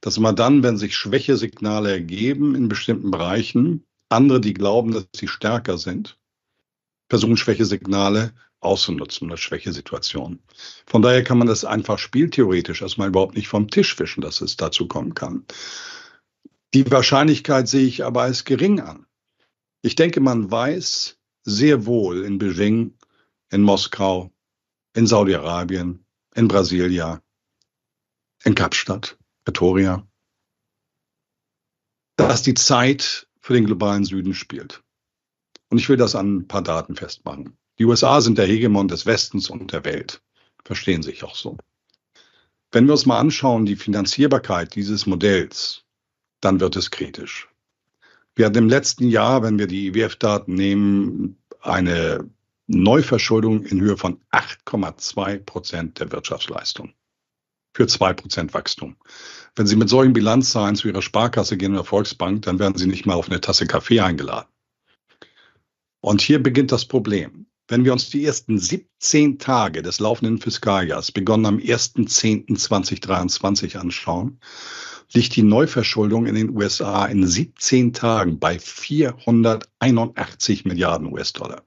dass 0.00 0.20
man 0.20 0.36
dann, 0.36 0.62
wenn 0.62 0.76
sich 0.76 0.94
Schwächesignale 0.94 1.90
ergeben 1.90 2.54
in 2.54 2.68
bestimmten 2.68 3.10
Bereichen, 3.10 3.84
andere, 4.08 4.40
die 4.40 4.54
glauben, 4.54 4.92
dass 4.92 5.08
sie 5.16 5.26
stärker 5.26 5.78
sind, 5.78 6.16
Personenschwäche-Signale 7.08 8.32
auszunutzen, 8.60 9.28
eine 9.28 9.38
Schwächesituation. 9.38 10.38
Von 10.86 11.02
daher 11.02 11.24
kann 11.24 11.38
man 11.38 11.48
das 11.48 11.64
einfach 11.64 11.98
spieltheoretisch 11.98 12.80
erstmal 12.80 13.08
überhaupt 13.08 13.34
nicht 13.34 13.48
vom 13.48 13.68
Tisch 13.68 13.98
wischen, 13.98 14.20
dass 14.20 14.40
es 14.40 14.56
dazu 14.56 14.86
kommen 14.86 15.14
kann. 15.14 15.44
Die 16.74 16.90
Wahrscheinlichkeit 16.90 17.68
sehe 17.68 17.86
ich 17.86 18.04
aber 18.04 18.22
als 18.22 18.44
gering 18.44 18.80
an. 18.80 19.06
Ich 19.82 19.94
denke, 19.94 20.20
man 20.20 20.50
weiß 20.50 21.18
sehr 21.44 21.86
wohl 21.86 22.24
in 22.24 22.38
Beijing, 22.38 22.98
in 23.50 23.62
Moskau, 23.62 24.32
in 24.94 25.06
Saudi-Arabien, 25.06 26.04
in 26.34 26.48
Brasilia, 26.48 27.22
in 28.44 28.54
Kapstadt, 28.54 29.16
Pretoria, 29.44 30.06
dass 32.16 32.42
die 32.42 32.54
Zeit 32.54 33.28
für 33.40 33.54
den 33.54 33.66
globalen 33.66 34.04
Süden 34.04 34.34
spielt. 34.34 34.82
Und 35.68 35.78
ich 35.78 35.88
will 35.88 35.96
das 35.96 36.14
an 36.14 36.38
ein 36.38 36.48
paar 36.48 36.62
Daten 36.62 36.96
festmachen. 36.96 37.56
Die 37.78 37.84
USA 37.84 38.20
sind 38.20 38.38
der 38.38 38.46
Hegemon 38.46 38.88
des 38.88 39.06
Westens 39.06 39.50
und 39.50 39.72
der 39.72 39.84
Welt. 39.84 40.22
Verstehen 40.64 41.02
sich 41.02 41.22
auch 41.22 41.36
so. 41.36 41.58
Wenn 42.72 42.86
wir 42.86 42.92
uns 42.92 43.06
mal 43.06 43.20
anschauen, 43.20 43.66
die 43.66 43.76
Finanzierbarkeit 43.76 44.74
dieses 44.74 45.06
Modells, 45.06 45.85
dann 46.40 46.60
wird 46.60 46.76
es 46.76 46.90
kritisch. 46.90 47.48
Wir 48.34 48.46
hatten 48.46 48.58
im 48.58 48.68
letzten 48.68 49.08
Jahr, 49.08 49.42
wenn 49.42 49.58
wir 49.58 49.66
die 49.66 49.88
IWF-Daten 49.88 50.54
nehmen, 50.54 51.38
eine 51.60 52.28
Neuverschuldung 52.66 53.64
in 53.64 53.80
Höhe 53.80 53.96
von 53.96 54.20
8,2 54.32 55.38
Prozent 55.38 56.00
der 56.00 56.12
Wirtschaftsleistung 56.12 56.92
für 57.76 57.86
zwei 57.86 58.12
Prozent 58.14 58.54
Wachstum. 58.54 58.96
Wenn 59.54 59.66
Sie 59.66 59.76
mit 59.76 59.90
solchen 59.90 60.14
Bilanzzahlen 60.14 60.76
zu 60.76 60.88
Ihrer 60.88 61.02
Sparkasse 61.02 61.58
gehen 61.58 61.74
oder 61.74 61.84
Volksbank, 61.84 62.40
dann 62.42 62.58
werden 62.58 62.78
Sie 62.78 62.86
nicht 62.86 63.04
mal 63.04 63.14
auf 63.14 63.28
eine 63.28 63.40
Tasse 63.40 63.66
Kaffee 63.66 64.00
eingeladen. 64.00 64.48
Und 66.00 66.22
hier 66.22 66.42
beginnt 66.42 66.72
das 66.72 66.86
Problem. 66.86 67.46
Wenn 67.68 67.84
wir 67.84 67.92
uns 67.92 68.08
die 68.10 68.24
ersten 68.24 68.58
17 68.58 69.38
Tage 69.38 69.82
des 69.82 70.00
laufenden 70.00 70.38
Fiskaljahres, 70.38 71.12
begonnen 71.12 71.46
am 71.46 71.58
1.10.2023 71.58 73.76
anschauen, 73.76 74.40
liegt 75.12 75.36
die 75.36 75.42
Neuverschuldung 75.42 76.26
in 76.26 76.34
den 76.34 76.50
USA 76.50 77.06
in 77.06 77.26
17 77.26 77.92
Tagen 77.92 78.38
bei 78.38 78.58
481 78.58 80.64
Milliarden 80.64 81.12
US-Dollar. 81.12 81.62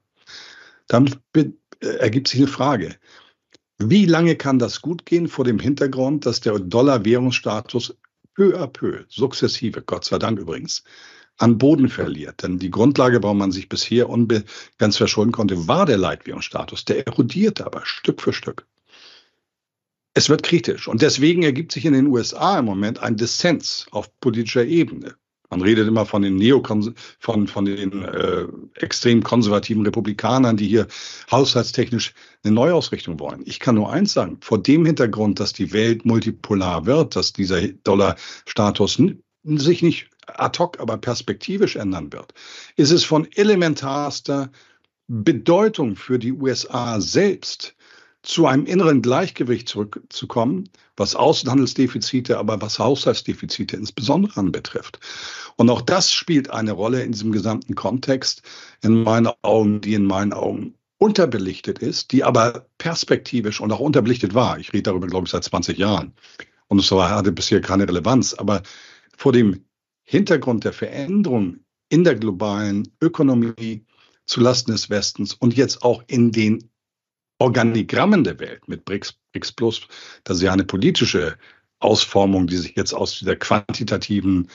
Damit 0.88 1.18
äh, 1.34 1.52
ergibt 1.80 2.28
sich 2.28 2.40
eine 2.40 2.48
Frage. 2.48 2.96
Wie 3.78 4.04
lange 4.04 4.36
kann 4.36 4.58
das 4.58 4.82
gut 4.82 5.06
gehen 5.06 5.28
vor 5.28 5.44
dem 5.44 5.58
Hintergrund, 5.58 6.26
dass 6.26 6.40
der 6.40 6.58
Dollar-Währungsstatus 6.58 7.96
peu 8.34 8.58
à 8.58 8.66
peu, 8.66 9.04
sukzessive, 9.08 9.82
Gott 9.82 10.04
sei 10.04 10.18
Dank 10.18 10.38
übrigens, 10.38 10.84
an 11.38 11.56
Boden 11.56 11.88
verliert. 11.88 12.42
Denn 12.42 12.58
die 12.58 12.70
Grundlage, 12.70 13.22
warum 13.22 13.38
man 13.38 13.52
sich 13.52 13.68
bisher 13.68 14.10
unbegrenzt 14.10 14.98
verschulden 14.98 15.32
konnte, 15.32 15.66
war 15.66 15.86
der 15.86 15.96
Leitwährungsstatus. 15.96 16.84
Der 16.84 17.06
erodierte 17.06 17.64
aber 17.64 17.80
Stück 17.84 18.20
für 18.20 18.32
Stück. 18.32 18.66
Es 20.14 20.28
wird 20.28 20.42
kritisch. 20.42 20.88
Und 20.88 21.02
deswegen 21.02 21.42
ergibt 21.42 21.72
sich 21.72 21.84
in 21.84 21.92
den 21.92 22.08
USA 22.08 22.58
im 22.58 22.64
Moment 22.64 23.00
ein 23.00 23.16
Dissens 23.16 23.86
auf 23.90 24.10
politischer 24.20 24.64
Ebene. 24.64 25.14
Man 25.50 25.62
redet 25.62 25.88
immer 25.88 26.06
von 26.06 26.22
den 26.22 26.36
Neokon 26.36 26.94
von, 27.18 27.48
von 27.48 27.64
den 27.64 28.04
äh, 28.04 28.46
extrem 28.74 29.22
konservativen 29.22 29.84
Republikanern, 29.84 30.56
die 30.56 30.68
hier 30.68 30.86
haushaltstechnisch 31.30 32.14
eine 32.44 32.54
Neuausrichtung 32.54 33.18
wollen. 33.18 33.42
Ich 33.46 33.58
kann 33.58 33.74
nur 33.74 33.92
eins 33.92 34.12
sagen, 34.12 34.38
vor 34.40 34.62
dem 34.62 34.86
Hintergrund, 34.86 35.40
dass 35.40 35.52
die 35.52 35.72
Welt 35.72 36.04
multipolar 36.04 36.86
wird, 36.86 37.16
dass 37.16 37.32
dieser 37.32 37.66
Dollarstatus 37.66 39.02
sich 39.42 39.82
nicht 39.82 40.08
ad 40.26 40.58
hoc, 40.60 40.78
aber 40.78 40.98
perspektivisch 40.98 41.74
ändern 41.74 42.12
wird, 42.12 42.32
ist 42.76 42.92
es 42.92 43.02
von 43.02 43.26
elementarster 43.32 44.52
Bedeutung 45.08 45.96
für 45.96 46.20
die 46.20 46.32
USA 46.32 47.00
selbst, 47.00 47.74
zu 48.22 48.46
einem 48.46 48.66
inneren 48.66 49.02
Gleichgewicht 49.02 49.68
zurückzukommen, 49.68 50.68
was 50.96 51.14
Außenhandelsdefizite, 51.14 52.38
aber 52.38 52.60
was 52.60 52.78
Haushaltsdefizite 52.78 53.76
insbesondere 53.76 54.38
anbetrifft. 54.38 55.00
Und 55.56 55.70
auch 55.70 55.80
das 55.80 56.12
spielt 56.12 56.50
eine 56.50 56.72
Rolle 56.72 57.02
in 57.02 57.12
diesem 57.12 57.32
gesamten 57.32 57.74
Kontext, 57.74 58.42
in 58.82 59.02
meinen 59.02 59.30
Augen, 59.42 59.80
die 59.80 59.94
in 59.94 60.04
meinen 60.04 60.32
Augen 60.32 60.74
unterbelichtet 60.98 61.78
ist, 61.78 62.12
die 62.12 62.24
aber 62.24 62.66
perspektivisch 62.76 63.60
und 63.60 63.72
auch 63.72 63.80
unterbelichtet 63.80 64.34
war. 64.34 64.58
Ich 64.58 64.72
rede 64.72 64.82
darüber, 64.84 65.06
glaube 65.06 65.24
ich, 65.24 65.30
seit 65.30 65.44
20 65.44 65.78
Jahren. 65.78 66.12
Und 66.68 66.78
es 66.78 66.90
hatte 66.90 67.32
bisher 67.32 67.62
keine 67.62 67.88
Relevanz. 67.88 68.34
Aber 68.34 68.62
vor 69.16 69.32
dem 69.32 69.64
Hintergrund 70.02 70.64
der 70.64 70.74
Veränderung 70.74 71.60
in 71.88 72.04
der 72.04 72.16
globalen 72.16 72.86
Ökonomie 73.00 73.84
zulasten 74.26 74.72
des 74.72 74.90
Westens 74.90 75.34
und 75.34 75.56
jetzt 75.56 75.82
auch 75.82 76.04
in 76.06 76.30
den 76.32 76.69
Organigrammen 77.40 78.22
der 78.22 78.38
Welt 78.38 78.68
mit 78.68 78.84
BRICS, 78.84 79.14
BRICS 79.32 79.52
Plus, 79.52 79.80
das 80.24 80.36
ist 80.36 80.42
ja 80.42 80.52
eine 80.52 80.64
politische 80.64 81.36
Ausformung, 81.80 82.46
die 82.46 82.58
sich 82.58 82.76
jetzt 82.76 82.92
aus 82.92 83.18
dieser 83.18 83.36
quantitativen 83.36 84.48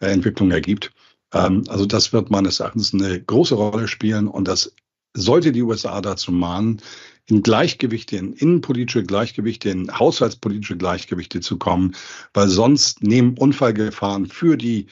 äh, 0.00 0.06
Entwicklung 0.06 0.50
ergibt. 0.50 0.92
Ähm, 1.32 1.64
also 1.68 1.86
das 1.86 2.12
wird 2.12 2.30
meines 2.30 2.60
Erachtens 2.60 2.94
eine 2.94 3.22
große 3.22 3.54
Rolle 3.54 3.86
spielen 3.86 4.26
und 4.26 4.48
das 4.48 4.74
sollte 5.14 5.52
die 5.52 5.62
USA 5.62 6.00
dazu 6.00 6.32
mahnen, 6.32 6.80
in 7.26 7.42
Gleichgewichte, 7.42 8.16
in 8.16 8.32
innenpolitische 8.32 9.04
Gleichgewichte, 9.04 9.70
in 9.70 9.98
haushaltspolitische 9.98 10.76
Gleichgewichte 10.76 11.40
zu 11.40 11.58
kommen, 11.58 11.94
weil 12.32 12.48
sonst 12.48 13.02
nehmen 13.02 13.36
Unfallgefahren 13.36 14.26
für 14.26 14.56
die, 14.56 14.86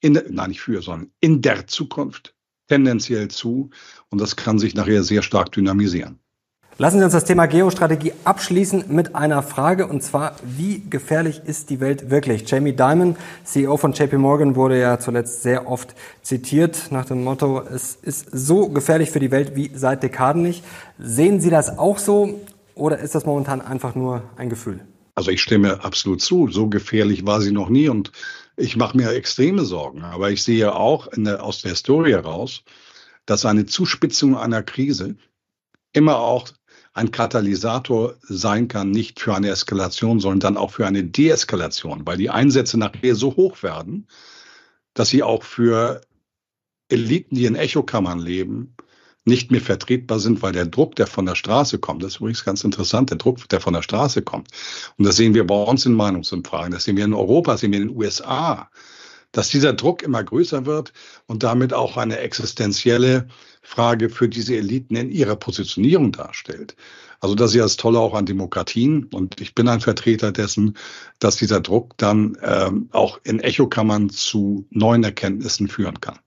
in, 0.00 0.20
nein 0.30 0.50
nicht 0.50 0.60
für, 0.60 0.82
sondern 0.82 1.10
in 1.20 1.40
der 1.40 1.66
Zukunft 1.66 2.34
tendenziell 2.68 3.28
zu 3.28 3.70
und 4.10 4.20
das 4.20 4.36
kann 4.36 4.58
sich 4.58 4.74
nachher 4.74 5.02
sehr 5.02 5.22
stark 5.22 5.52
dynamisieren. 5.52 6.18
Lassen 6.80 6.98
Sie 6.98 7.04
uns 7.04 7.12
das 7.12 7.26
Thema 7.26 7.44
Geostrategie 7.44 8.14
abschließen 8.24 8.84
mit 8.88 9.14
einer 9.14 9.42
Frage 9.42 9.86
und 9.86 10.02
zwar, 10.02 10.36
wie 10.42 10.82
gefährlich 10.88 11.42
ist 11.44 11.68
die 11.68 11.78
Welt 11.78 12.08
wirklich? 12.08 12.50
Jamie 12.50 12.72
Dimon, 12.72 13.16
CEO 13.44 13.76
von 13.76 13.92
JP 13.92 14.16
Morgan, 14.16 14.56
wurde 14.56 14.80
ja 14.80 14.98
zuletzt 14.98 15.42
sehr 15.42 15.68
oft 15.68 15.94
zitiert 16.22 16.90
nach 16.90 17.04
dem 17.04 17.22
Motto, 17.22 17.60
es 17.60 17.96
ist 17.96 18.30
so 18.32 18.70
gefährlich 18.70 19.10
für 19.10 19.20
die 19.20 19.30
Welt 19.30 19.54
wie 19.56 19.70
seit 19.74 20.02
Dekaden 20.02 20.40
nicht. 20.40 20.64
Sehen 20.98 21.42
Sie 21.42 21.50
das 21.50 21.76
auch 21.76 21.98
so 21.98 22.40
oder 22.74 22.98
ist 22.98 23.14
das 23.14 23.26
momentan 23.26 23.60
einfach 23.60 23.94
nur 23.94 24.22
ein 24.38 24.48
Gefühl? 24.48 24.80
Also 25.16 25.30
ich 25.30 25.42
stimme 25.42 25.84
absolut 25.84 26.22
zu. 26.22 26.48
So 26.48 26.66
gefährlich 26.70 27.26
war 27.26 27.42
sie 27.42 27.52
noch 27.52 27.68
nie 27.68 27.90
und 27.90 28.10
ich 28.56 28.78
mache 28.78 28.96
mir 28.96 29.10
extreme 29.10 29.66
Sorgen. 29.66 30.00
Aber 30.00 30.30
ich 30.30 30.42
sehe 30.42 30.74
auch 30.74 31.08
der, 31.14 31.44
aus 31.44 31.60
der 31.60 31.72
Historie 31.72 32.12
heraus, 32.12 32.62
dass 33.26 33.44
eine 33.44 33.66
Zuspitzung 33.66 34.34
einer 34.34 34.62
Krise 34.62 35.16
immer 35.92 36.18
auch 36.18 36.48
ein 37.00 37.10
Katalysator 37.10 38.14
sein 38.22 38.68
kann, 38.68 38.90
nicht 38.90 39.20
für 39.20 39.34
eine 39.34 39.48
Eskalation, 39.48 40.20
sondern 40.20 40.40
dann 40.40 40.56
auch 40.56 40.70
für 40.70 40.86
eine 40.86 41.02
Deeskalation, 41.02 42.06
weil 42.06 42.18
die 42.18 42.30
Einsätze 42.30 42.78
nachher 42.78 43.14
so 43.14 43.34
hoch 43.36 43.62
werden, 43.62 44.06
dass 44.94 45.08
sie 45.08 45.22
auch 45.22 45.42
für 45.42 46.02
Eliten, 46.88 47.34
die 47.34 47.46
in 47.46 47.56
Echokammern 47.56 48.18
leben, 48.18 48.76
nicht 49.24 49.50
mehr 49.50 49.60
vertretbar 49.60 50.18
sind, 50.18 50.42
weil 50.42 50.52
der 50.52 50.66
Druck, 50.66 50.96
der 50.96 51.06
von 51.06 51.26
der 51.26 51.34
Straße 51.34 51.78
kommt, 51.78 52.02
das 52.02 52.12
ist 52.12 52.20
übrigens 52.20 52.44
ganz 52.44 52.64
interessant, 52.64 53.10
der 53.10 53.18
Druck, 53.18 53.48
der 53.48 53.60
von 53.60 53.74
der 53.74 53.82
Straße 53.82 54.22
kommt. 54.22 54.48
Und 54.96 55.06
das 55.06 55.16
sehen 55.16 55.34
wir 55.34 55.46
bei 55.46 55.62
uns 55.62 55.86
in 55.86 55.94
Meinungsumfragen, 55.94 56.72
das 56.72 56.84
sehen 56.84 56.96
wir 56.96 57.04
in 57.04 57.14
Europa, 57.14 57.52
das 57.52 57.60
sehen 57.60 57.72
wir 57.72 57.80
in 57.80 57.88
den 57.88 57.96
USA, 57.96 58.70
dass 59.32 59.48
dieser 59.48 59.72
Druck 59.72 60.02
immer 60.02 60.24
größer 60.24 60.66
wird 60.66 60.92
und 61.26 61.42
damit 61.42 61.72
auch 61.72 61.96
eine 61.96 62.18
existenzielle 62.18 63.28
Frage 63.62 64.08
für 64.08 64.28
diese 64.28 64.56
Eliten 64.56 64.96
in 64.96 65.10
ihrer 65.10 65.36
Positionierung 65.36 66.12
darstellt. 66.12 66.76
Also 67.20 67.34
das 67.34 67.50
ist 67.50 67.56
ja 67.56 67.62
das 67.64 67.76
Tolle 67.76 67.98
auch 67.98 68.14
an 68.14 68.24
Demokratien 68.24 69.04
und 69.12 69.40
ich 69.40 69.54
bin 69.54 69.68
ein 69.68 69.80
Vertreter 69.80 70.32
dessen, 70.32 70.76
dass 71.18 71.36
dieser 71.36 71.60
Druck 71.60 71.96
dann 71.98 72.38
ähm, 72.42 72.88
auch 72.92 73.20
in 73.24 73.40
Echokammern 73.40 74.08
zu 74.08 74.66
neuen 74.70 75.04
Erkenntnissen 75.04 75.68
führen 75.68 76.00
kann. 76.00 76.18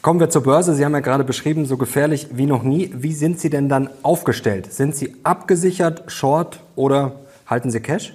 Kommen 0.00 0.18
wir 0.18 0.30
zur 0.30 0.42
Börse. 0.42 0.74
Sie 0.74 0.84
haben 0.84 0.94
ja 0.94 1.00
gerade 1.00 1.22
beschrieben, 1.22 1.66
so 1.66 1.76
gefährlich 1.76 2.28
wie 2.32 2.46
noch 2.46 2.64
nie. 2.64 2.90
Wie 2.92 3.12
sind 3.12 3.38
Sie 3.38 3.50
denn 3.50 3.68
dann 3.68 3.88
aufgestellt? 4.02 4.72
Sind 4.72 4.96
Sie 4.96 5.14
abgesichert, 5.22 6.10
short 6.10 6.60
oder 6.74 7.20
halten 7.46 7.70
Sie 7.70 7.80
Cash? 7.80 8.14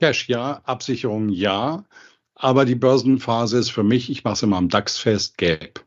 Cash 0.00 0.28
ja, 0.28 0.62
Absicherung 0.64 1.28
ja. 1.28 1.84
Aber 2.34 2.64
die 2.64 2.74
Börsenphase 2.74 3.58
ist 3.58 3.70
für 3.70 3.82
mich, 3.82 4.08
ich 4.08 4.24
mache 4.24 4.34
es 4.34 4.42
immer 4.42 4.56
am 4.56 4.70
DAX 4.70 4.96
fest, 4.96 5.36
gelb. 5.36 5.84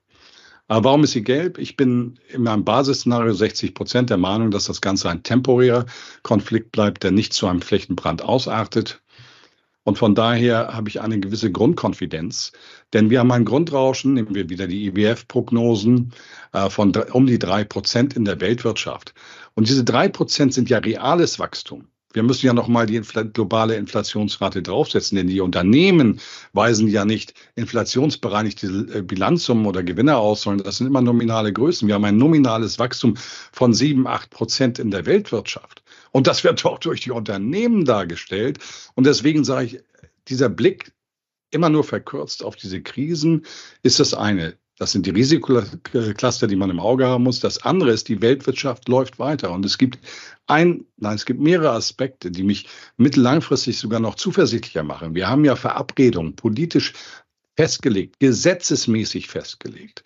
Aber 0.67 0.85
warum 0.85 1.03
ist 1.03 1.11
sie 1.11 1.23
gelb? 1.23 1.57
Ich 1.57 1.75
bin 1.75 2.19
in 2.29 2.43
meinem 2.43 2.63
Basisszenario 2.63 3.33
60 3.33 3.73
Prozent 3.75 4.09
der 4.09 4.17
Meinung, 4.17 4.49
dass 4.49 4.65
das 4.65 4.81
Ganze 4.81 5.09
ein 5.09 5.23
temporärer 5.23 5.85
Konflikt 6.23 6.71
bleibt, 6.71 7.03
der 7.03 7.11
nicht 7.11 7.33
zu 7.33 7.47
einem 7.47 7.61
Flächenbrand 7.61 8.21
ausartet. 8.21 9.03
Und 9.83 9.97
von 9.97 10.15
daher 10.15 10.73
habe 10.73 10.87
ich 10.89 11.01
eine 11.01 11.19
gewisse 11.19 11.51
Grundkonfidenz. 11.51 12.53
Denn 12.93 13.09
wir 13.09 13.19
haben 13.19 13.31
ein 13.31 13.43
Grundrauschen, 13.43 14.13
nehmen 14.13 14.33
wir 14.33 14.49
wieder 14.49 14.67
die 14.67 14.85
IWF-Prognosen, 14.87 16.13
äh, 16.53 16.69
von 16.69 16.95
um 17.11 17.27
die 17.27 17.39
drei 17.39 17.65
Prozent 17.65 18.15
in 18.15 18.23
der 18.23 18.39
Weltwirtschaft. 18.39 19.13
Und 19.55 19.67
diese 19.67 19.83
drei 19.83 20.07
Prozent 20.07 20.53
sind 20.53 20.69
ja 20.69 20.77
reales 20.77 21.37
Wachstum. 21.39 21.89
Wir 22.13 22.23
müssen 22.23 22.45
ja 22.45 22.53
nochmal 22.53 22.85
die 22.85 23.01
globale 23.33 23.75
Inflationsrate 23.75 24.61
draufsetzen, 24.61 25.17
denn 25.17 25.27
die 25.27 25.41
Unternehmen 25.41 26.19
weisen 26.53 26.87
ja 26.87 27.05
nicht 27.05 27.33
inflationsbereinigte 27.55 28.67
äh, 28.93 29.01
Bilanzsummen 29.01 29.65
oder 29.65 29.83
Gewinne 29.83 30.17
aus, 30.17 30.43
sondern 30.43 30.65
das 30.65 30.77
sind 30.77 30.87
immer 30.87 31.01
nominale 31.01 31.51
Größen. 31.51 31.87
Wir 31.87 31.95
haben 31.95 32.05
ein 32.05 32.17
nominales 32.17 32.79
Wachstum 32.79 33.15
von 33.51 33.73
sieben, 33.73 34.07
acht 34.07 34.29
Prozent 34.29 34.79
in 34.79 34.91
der 34.91 35.05
Weltwirtschaft. 35.05 35.83
Und 36.11 36.27
das 36.27 36.43
wird 36.43 36.63
doch 36.63 36.77
durch 36.77 37.01
die 37.01 37.11
Unternehmen 37.11 37.85
dargestellt. 37.85 38.59
Und 38.93 39.05
deswegen 39.05 39.43
sage 39.43 39.65
ich, 39.65 39.79
dieser 40.27 40.49
Blick 40.49 40.93
immer 41.49 41.69
nur 41.69 41.83
verkürzt 41.83 42.43
auf 42.43 42.55
diese 42.55 42.81
Krisen 42.81 43.45
ist 43.81 43.99
das 43.99 44.13
eine. 44.13 44.57
Das 44.83 44.91
sind 44.91 45.05
die 45.05 45.11
Risikocluster, 45.11 46.45
die 46.45 46.57
man 46.57 46.69
im 46.69 46.81
Auge 46.81 47.07
haben 47.07 47.23
muss. 47.23 47.39
Das 47.39 47.63
andere 47.63 47.91
ist, 47.91 48.09
die 48.09 48.21
Weltwirtschaft 48.21 48.89
läuft 48.89 49.17
weiter. 49.17 49.49
Und 49.51 49.63
es 49.63 49.77
gibt 49.77 49.97
ein, 50.47 50.85
nein, 50.97 51.15
es 51.15 51.25
gibt 51.25 51.39
mehrere 51.39 51.71
Aspekte, 51.71 52.29
die 52.29 52.43
mich 52.43 52.67
mittellangfristig 52.97 53.77
sogar 53.77 54.01
noch 54.01 54.15
zuversichtlicher 54.15 54.83
machen. 54.83 55.15
Wir 55.15 55.29
haben 55.29 55.45
ja 55.45 55.55
Verabredungen 55.55 56.35
politisch 56.35 56.91
festgelegt, 57.55 58.19
gesetzesmäßig 58.19 59.29
festgelegt. 59.29 60.03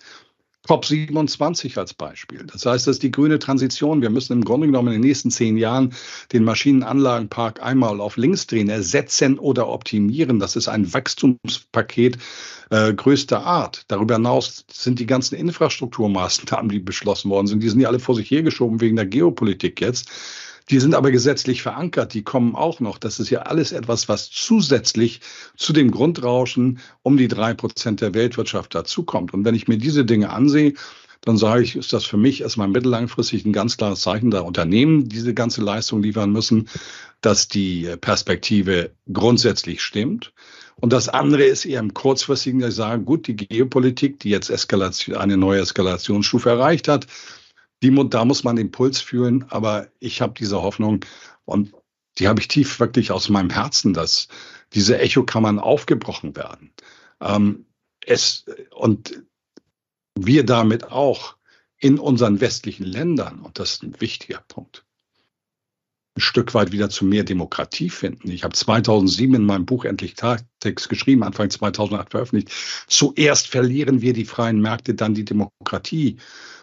COP27 0.67 1.77
als 1.77 1.93
Beispiel. 1.93 2.45
Das 2.51 2.65
heißt, 2.65 2.87
das 2.87 2.97
ist 2.97 3.03
die 3.03 3.11
grüne 3.11 3.39
Transition. 3.39 4.01
Wir 4.01 4.09
müssen 4.09 4.33
im 4.33 4.43
Grunde 4.43 4.67
genommen 4.67 4.89
in 4.89 5.01
den 5.01 5.07
nächsten 5.07 5.31
zehn 5.31 5.57
Jahren 5.57 5.93
den 6.33 6.43
Maschinenanlagenpark 6.43 7.63
einmal 7.63 8.01
auf 8.01 8.17
links 8.17 8.47
drehen, 8.47 8.69
ersetzen 8.69 9.39
oder 9.39 9.69
optimieren. 9.69 10.39
Das 10.39 10.55
ist 10.55 10.67
ein 10.67 10.93
Wachstumspaket 10.93 12.17
äh, 12.69 12.93
größter 12.93 13.43
Art. 13.45 13.85
Darüber 13.87 14.15
hinaus 14.15 14.65
sind 14.71 14.99
die 14.99 15.05
ganzen 15.05 15.35
Infrastrukturmaßnahmen, 15.35 16.69
die 16.69 16.79
beschlossen 16.79 17.29
worden 17.29 17.47
sind, 17.47 17.63
die 17.63 17.69
sind 17.69 17.79
ja 17.79 17.87
alle 17.87 17.99
vor 17.99 18.15
sich 18.15 18.29
hergeschoben 18.29 18.81
wegen 18.81 18.95
der 18.95 19.05
Geopolitik 19.05 19.79
jetzt. 19.81 20.09
Die 20.69 20.79
sind 20.79 20.95
aber 20.95 21.11
gesetzlich 21.11 21.61
verankert, 21.61 22.13
die 22.13 22.23
kommen 22.23 22.55
auch 22.55 22.79
noch. 22.79 22.97
Das 22.97 23.19
ist 23.19 23.29
ja 23.29 23.43
alles 23.43 23.71
etwas, 23.71 24.09
was 24.09 24.29
zusätzlich 24.29 25.21
zu 25.55 25.71
dem 25.71 25.91
Grundrauschen 25.91 26.79
um 27.03 27.15
die 27.15 27.29
drei 27.29 27.53
Prozent 27.53 28.01
der 28.01 28.13
Weltwirtschaft 28.13 28.75
dazukommt. 28.75 29.33
Und 29.33 29.45
wenn 29.45 29.55
ich 29.55 29.67
mir 29.67 29.77
diese 29.77 30.03
Dinge 30.03 30.29
ansehe, 30.29 30.73
dann 31.21 31.37
sage 31.37 31.63
ich, 31.63 31.75
ist 31.75 31.93
das 31.93 32.05
für 32.05 32.17
mich 32.17 32.41
erstmal 32.41 32.67
mittellangfristig 32.67 33.45
ein 33.45 33.53
ganz 33.53 33.77
klares 33.77 34.01
Zeichen, 34.01 34.31
da 34.31 34.41
Unternehmen 34.41 35.09
diese 35.09 35.33
ganze 35.33 35.61
Leistung 35.61 36.01
liefern 36.03 36.31
müssen, 36.31 36.69
dass 37.21 37.47
die 37.47 37.95
Perspektive 37.99 38.91
grundsätzlich 39.11 39.81
stimmt. 39.81 40.33
Und 40.79 40.93
das 40.93 41.09
andere 41.09 41.43
ist 41.43 41.65
eher 41.65 41.79
im 41.79 41.93
kurzfristigen, 41.93 42.59
dass 42.59 42.71
ich 42.71 42.75
sage, 42.75 43.01
gut, 43.01 43.27
die 43.27 43.35
Geopolitik, 43.35 44.19
die 44.19 44.29
jetzt 44.29 44.49
Eskalation, 44.49 45.17
eine 45.17 45.35
neue 45.35 45.61
Eskalationsstufe 45.61 46.49
erreicht 46.49 46.87
hat, 46.87 47.07
die, 47.83 48.09
da 48.09 48.25
muss 48.25 48.43
man 48.43 48.55
den 48.55 48.71
Puls 48.71 49.01
fühlen, 49.01 49.45
aber 49.49 49.87
ich 49.99 50.21
habe 50.21 50.33
diese 50.37 50.61
Hoffnung 50.61 51.05
und 51.45 51.73
die 52.17 52.27
habe 52.27 52.39
ich 52.39 52.47
tief 52.47 52.79
wirklich 52.79 53.11
aus 53.11 53.29
meinem 53.29 53.49
Herzen, 53.49 53.93
dass 53.93 54.27
diese 54.73 54.97
Echokammern 54.99 55.59
aufgebrochen 55.59 56.35
werden. 56.35 56.71
Ähm, 57.21 57.65
es, 58.05 58.45
und 58.75 59.23
wir 60.15 60.45
damit 60.45 60.91
auch 60.91 61.37
in 61.79 61.99
unseren 61.99 62.41
westlichen 62.41 62.85
Ländern, 62.85 63.41
und 63.41 63.59
das 63.59 63.73
ist 63.73 63.83
ein 63.83 64.01
wichtiger 64.01 64.43
Punkt, 64.47 64.83
ein 66.15 66.21
Stück 66.21 66.55
weit 66.55 66.71
wieder 66.71 66.89
zu 66.89 67.05
mehr 67.05 67.23
Demokratie 67.23 67.91
finden. 67.91 68.31
Ich 68.31 68.43
habe 68.43 68.55
2007 68.55 69.35
in 69.35 69.45
meinem 69.45 69.67
Buch 69.67 69.85
Endlich 69.85 70.15
Text 70.59 70.89
geschrieben, 70.89 71.21
Anfang 71.21 71.51
2008 71.51 72.09
veröffentlicht. 72.09 72.51
Zuerst 72.87 73.47
verlieren 73.47 74.01
wir 74.01 74.13
die 74.13 74.25
freien 74.25 74.59
Märkte, 74.59 74.95
dann 74.95 75.13
die 75.13 75.25
Demokratie. 75.25 76.17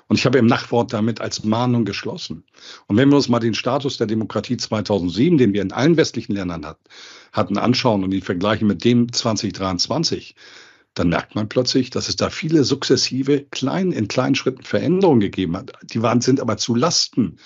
Und 0.08 0.18
ich 0.18 0.26
habe 0.26 0.38
im 0.38 0.46
Nachwort 0.46 0.92
damit 0.92 1.20
als 1.20 1.44
Mahnung 1.44 1.84
geschlossen. 1.84 2.44
Und 2.86 2.96
wenn 2.96 3.08
wir 3.08 3.16
uns 3.16 3.28
mal 3.28 3.40
den 3.40 3.54
Status 3.54 3.96
der 3.96 4.06
Demokratie 4.06 4.56
2007, 4.56 5.38
den 5.38 5.52
wir 5.52 5.62
in 5.62 5.72
allen 5.72 5.96
westlichen 5.96 6.34
Ländern 6.34 6.66
hatten, 7.32 7.58
anschauen 7.58 8.04
und 8.04 8.12
ihn 8.12 8.22
vergleichen 8.22 8.68
mit 8.68 8.84
dem 8.84 9.12
2023, 9.12 10.34
dann 10.94 11.08
merkt 11.08 11.34
man 11.34 11.48
plötzlich, 11.48 11.90
dass 11.90 12.08
es 12.08 12.16
da 12.16 12.30
viele 12.30 12.64
sukzessive 12.64 13.44
klein, 13.50 13.92
in 13.92 14.08
kleinen 14.08 14.34
Schritten 14.34 14.62
Veränderungen 14.62 15.20
gegeben 15.20 15.56
hat. 15.56 15.72
Die 15.82 16.02
waren, 16.02 16.20
sind 16.20 16.40
aber 16.40 16.56
zu 16.56 16.74
Lasten 16.74 17.38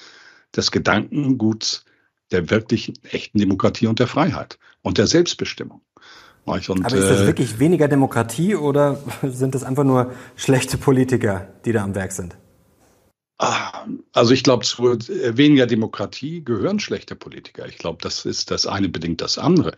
des 0.55 0.71
Gedankenguts 0.71 1.85
der 2.31 2.51
wirklichen, 2.51 2.94
echten 3.05 3.38
Demokratie 3.38 3.87
und 3.87 3.99
der 3.99 4.07
Freiheit 4.07 4.59
und 4.83 4.99
der 4.99 5.07
Selbstbestimmung. 5.07 5.81
Und, 6.44 6.85
aber 6.87 6.97
ist 6.97 7.11
das 7.11 7.21
äh, 7.21 7.27
wirklich 7.27 7.59
weniger 7.59 7.88
Demokratie 7.88 8.57
oder 8.57 8.99
sind 9.23 9.55
das 9.55 9.64
einfach 9.64 9.85
nur 9.85 10.12
schlechte 10.35 10.79
Politiker, 10.79 11.49
die 11.64 11.73
da 11.73 11.85
am 11.85 11.94
Werk 11.94 12.12
sind? 12.12 12.37
Ah, 13.38 13.87
also 14.12 14.35
ich 14.35 14.42
glaube, 14.42 14.64
zu 14.64 14.85
äh, 14.90 15.37
weniger 15.37 15.66
Demokratie 15.66 16.44
gehören 16.44 16.81
schlechte 16.81 17.14
Politiker. 17.14 17.66
Ich 17.68 17.79
glaube, 17.79 17.98
das 18.03 18.24
ist 18.24 18.51
das 18.51 18.66
eine 18.66 18.88
bedingt 18.88 19.20
das 19.20 19.38
andere, 19.38 19.77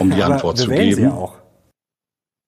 um 0.00 0.10
die 0.10 0.22
Antwort 0.22 0.58
zu 0.58 0.68
geben. 0.68 0.96
Sie 0.96 1.06
auch. 1.06 1.38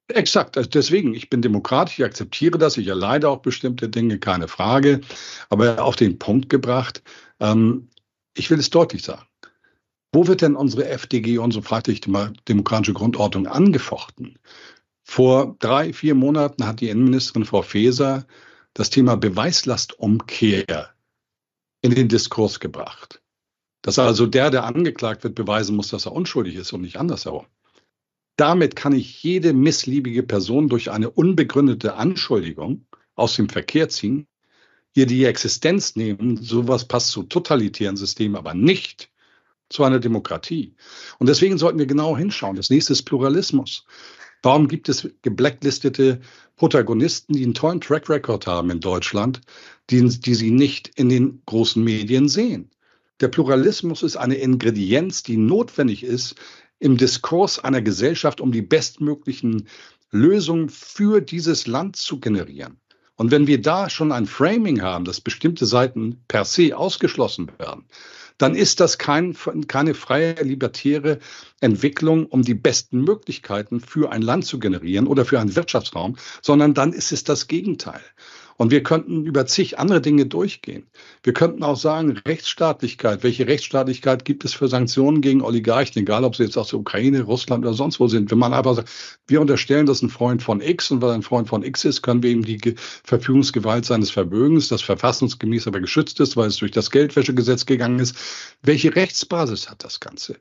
Exakt, 0.09 0.57
also 0.57 0.69
deswegen, 0.71 1.15
ich 1.15 1.29
bin 1.29 1.43
Demokrat, 1.43 1.91
ich 1.91 2.03
akzeptiere 2.03 2.57
das, 2.57 2.79
ich 2.79 2.89
erleide 2.89 3.29
auch 3.29 3.39
bestimmte 3.39 3.91
Dinge, 3.91 4.19
keine 4.19 4.49
Frage. 4.49 5.03
Aber 5.51 5.83
auf 5.85 5.97
den 5.97 6.19
Punkt 6.19 6.49
gebracht, 6.49 7.03
ähm, 7.41 7.89
ich 8.35 8.51
will 8.51 8.59
es 8.59 8.71
deutlich 8.71 9.03
sagen. 9.03 9.27
Wo 10.13 10.27
wird 10.27 10.41
denn 10.41 10.57
unsere 10.57 10.89
FDG, 10.89 11.39
unsere 11.39 11.63
freiheitlich-demokratische 11.63 12.95
Grundordnung 12.95 13.47
angefochten? 13.47 14.39
Vor 15.05 15.57
drei, 15.59 15.93
vier 15.93 16.15
Monaten 16.15 16.67
hat 16.67 16.81
die 16.81 16.89
Innenministerin 16.89 17.45
Frau 17.45 17.63
Faeser 17.63 18.27
das 18.79 18.91
Thema 18.91 19.17
Beweislastumkehr 19.17 20.91
in 21.83 21.95
den 21.95 22.09
Diskurs 22.09 22.61
gebracht. 22.61 23.21
Dass 23.83 23.99
also 23.99 24.27
der, 24.27 24.51
der 24.51 24.65
angeklagt 24.65 25.25
wird, 25.25 25.35
beweisen 25.35 25.75
muss, 25.75 25.89
dass 25.89 26.07
er 26.07 26.13
unschuldig 26.13 26.55
ist 26.55 26.73
und 26.73 26.83
nicht 26.83 26.97
andersherum. 26.97 27.47
Damit 28.37 28.77
kann 28.77 28.93
ich 28.93 29.21
jede 29.25 29.53
missliebige 29.53 30.23
Person 30.23 30.69
durch 30.69 30.93
eine 30.93 31.11
unbegründete 31.11 31.95
Anschuldigung 31.95 32.87
aus 33.17 33.35
dem 33.35 33.49
Verkehr 33.49 33.89
ziehen, 33.89 34.29
ihr 34.95 35.07
die 35.07 35.25
Existenz 35.25 35.97
nehmen. 35.97 36.37
Sowas 36.37 36.87
passt 36.87 37.09
zu 37.09 37.25
totalitären 37.25 37.97
Systemen, 37.97 38.37
aber 38.37 38.55
nicht 38.55 39.11
zu 39.71 39.83
einer 39.83 39.99
Demokratie. 39.99 40.77
Und 41.19 41.29
deswegen 41.29 41.59
sollten 41.59 41.81
wir 41.81 41.87
genau 41.87 42.17
hinschauen. 42.17 42.55
Das 42.55 42.71
nächste 42.71 42.93
ist 42.93 43.03
Pluralismus. 43.03 43.85
Warum 44.43 44.69
gibt 44.69 44.89
es 44.89 45.09
gebblacklistete 45.23 46.21
Protagonisten, 46.57 47.35
die 47.35 47.45
einen 47.45 47.55
tollen 47.55 47.81
Track 47.81 48.09
Record 48.09 48.47
haben 48.47 48.71
in 48.71 48.81
Deutschland, 48.81 49.41
die, 49.91 50.09
die 50.09 50.35
sie 50.35 50.51
nicht 50.51 50.89
in 50.97 51.09
den 51.09 51.43
großen 51.47 51.83
Medien 51.83 52.29
sehen? 52.29 52.71
Der 53.21 53.29
Pluralismus 53.29 54.03
ist 54.03 54.17
eine 54.17 54.37
Ingredienz, 54.37 55.25
die 55.25 55.37
notwendig 55.37 56.05
ist 56.05 56.37
im 56.79 56.97
Diskurs 56.97 57.59
einer 57.59 57.83
Gesellschaft, 57.83 58.41
um 58.41 58.53
die 58.53 58.63
bestmöglichen 58.63 59.67
Lösungen 60.11 60.69
für 60.69 61.21
dieses 61.21 61.67
Land 61.67 61.97
zu 61.97 62.21
generieren. 62.21 62.79
Und 63.17 63.33
wenn 63.33 63.49
wir 63.49 63.61
da 63.61 63.91
schon 63.91 64.13
ein 64.13 64.27
Framing 64.27 64.81
haben, 64.81 65.05
dass 65.05 65.21
bestimmte 65.21 65.67
Seiten 65.67 66.23
per 66.29 66.45
se 66.45 66.77
ausgeschlossen 66.77 67.51
werden, 67.59 67.85
dann 68.39 68.55
ist 68.55 68.81
das 68.81 68.99
kein, 68.99 69.37
keine 69.67 69.95
freie, 69.95 70.35
libertäre 70.43 71.19
Entwicklung, 71.61 72.27
um 72.27 72.43
die 72.43 72.55
besten 72.55 73.03
Möglichkeiten 73.03 73.81
für 73.81 74.11
ein 74.13 74.23
Land 74.23 74.47
zu 74.47 74.59
generieren 74.59 75.07
oder 75.07 75.25
für 75.25 75.41
einen 75.41 75.57
Wirtschaftsraum, 75.57 76.17
sondern 76.41 76.75
dann 76.75 76.93
ist 76.93 77.13
es 77.13 77.25
das 77.25 77.49
Gegenteil. 77.49 78.01
Und 78.59 78.73
wir 78.73 78.83
könnten 78.83 79.25
über 79.25 79.47
zig 79.47 79.79
andere 79.79 80.01
Dinge 80.01 80.27
durchgehen. 80.27 80.89
Wir 81.23 81.33
könnten 81.33 81.63
auch 81.63 81.77
sagen, 81.77 82.19
Rechtsstaatlichkeit. 82.27 83.23
Welche 83.23 83.47
Rechtsstaatlichkeit 83.47 84.25
gibt 84.25 84.45
es 84.45 84.53
für 84.53 84.67
Sanktionen 84.67 85.21
gegen 85.21 85.43
Oligarchen, 85.43 86.03
egal 86.03 86.25
ob 86.25 86.35
sie 86.35 86.43
jetzt 86.43 86.59
aus 86.59 86.71
der 86.71 86.81
Ukraine, 86.81 87.23
Russland 87.23 87.65
oder 87.65 87.73
sonst 87.73 88.01
wo 88.01 88.09
sind? 88.09 88.33
Wenn 88.33 88.39
man 88.39 88.53
einfach 88.53 88.75
sagt, 88.75 88.91
wir 89.29 89.41
unterstellen, 89.41 89.87
dass 89.87 90.03
ein 90.03 90.11
Freund 90.11 90.43
von 90.43 90.61
X 90.61 90.91
und 90.91 91.01
weil 91.03 91.13
ein 91.13 91.23
Freund 91.23 91.49
von 91.49 91.63
X 91.63 91.85
ist, 91.85 92.03
können 92.03 92.25
wir 92.25 92.31
ihm 92.31 92.45
die 92.45 92.75
Verfügungsgewalt 93.05 93.85
seines 93.85 94.11
Vermögens, 94.11 94.67
das 94.67 94.83
verfassungsgemäß 94.83 95.69
aber 95.69 95.79
geschützt 95.79 96.19
ist, 96.19 96.37
weil 96.37 96.49
es 96.49 96.57
durch 96.57 96.73
das 96.73 96.91
Geldwäschegesetz 96.91 97.65
gegangen 97.65 98.01
ist. 98.01 98.17
Welche 98.63 98.97
Rechtsbasis 98.97 99.71
hat 99.71 99.85
das 99.85 100.01
Ganze? 100.01 100.35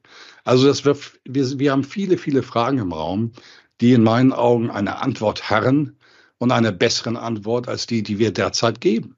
Also 0.44 0.66
das 0.66 0.86
wir, 0.86 0.98
wir, 1.26 1.60
wir 1.60 1.72
haben 1.72 1.84
viele, 1.84 2.18
viele 2.18 2.42
Fragen 2.42 2.80
im 2.80 2.94
Raum, 2.94 3.34
die 3.80 3.94
in 3.94 4.02
meinen 4.02 4.34
Augen 4.34 4.72
eine 4.72 5.04
Antwort 5.04 5.52
harren 5.52 5.97
und 6.40 6.52
einer 6.52 6.72
besseren 6.72 7.18
Antwort 7.18 7.68
als 7.68 7.88
die, 7.88 8.04
die 8.04 8.20
wir 8.20 8.32
derzeit 8.32 8.82
geben. 8.82 9.18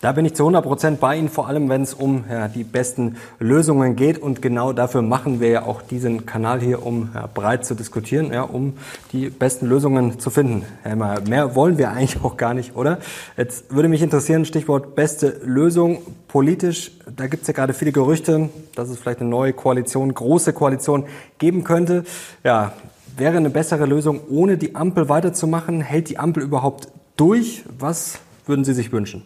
Da 0.00 0.12
bin 0.12 0.24
ich 0.24 0.34
zu 0.34 0.44
100 0.44 0.64
Prozent 0.64 1.00
bei 1.00 1.16
Ihnen, 1.16 1.28
vor 1.28 1.48
allem 1.48 1.68
wenn 1.68 1.82
es 1.82 1.92
um 1.92 2.22
ja, 2.30 2.46
die 2.46 2.62
besten 2.62 3.16
Lösungen 3.40 3.96
geht. 3.96 4.16
Und 4.16 4.40
genau 4.40 4.72
dafür 4.72 5.02
machen 5.02 5.40
wir 5.40 5.48
ja 5.48 5.62
auch 5.64 5.82
diesen 5.82 6.24
Kanal 6.24 6.60
hier, 6.60 6.86
um 6.86 7.10
ja, 7.12 7.28
breit 7.32 7.66
zu 7.66 7.74
diskutieren, 7.74 8.32
ja, 8.32 8.42
um 8.42 8.74
die 9.12 9.28
besten 9.28 9.66
Lösungen 9.66 10.20
zu 10.20 10.30
finden. 10.30 10.64
Herr 10.82 10.94
Mayer, 10.94 11.22
mehr 11.28 11.56
wollen 11.56 11.78
wir 11.78 11.90
eigentlich 11.90 12.22
auch 12.22 12.36
gar 12.36 12.54
nicht, 12.54 12.76
oder? 12.76 12.98
Jetzt 13.36 13.74
würde 13.74 13.88
mich 13.88 14.00
interessieren, 14.00 14.44
Stichwort 14.44 14.94
beste 14.94 15.40
Lösung. 15.44 15.98
Politisch, 16.28 16.92
da 17.16 17.26
gibt 17.26 17.42
es 17.42 17.48
ja 17.48 17.54
gerade 17.54 17.72
viele 17.72 17.90
Gerüchte, 17.90 18.50
dass 18.76 18.90
es 18.90 18.98
vielleicht 18.98 19.20
eine 19.20 19.30
neue 19.30 19.52
Koalition, 19.52 20.14
große 20.14 20.52
Koalition 20.52 21.06
geben 21.38 21.64
könnte. 21.64 22.04
Ja, 22.44 22.72
wäre 23.18 23.36
eine 23.36 23.50
bessere 23.50 23.86
Lösung, 23.86 24.26
ohne 24.28 24.58
die 24.58 24.74
Ampel 24.74 25.08
weiterzumachen? 25.08 25.80
Hält 25.80 26.08
die 26.08 26.18
Ampel 26.18 26.42
überhaupt 26.42 26.88
durch? 27.16 27.64
Was 27.78 28.20
würden 28.46 28.64
Sie 28.64 28.74
sich 28.74 28.92
wünschen? 28.92 29.24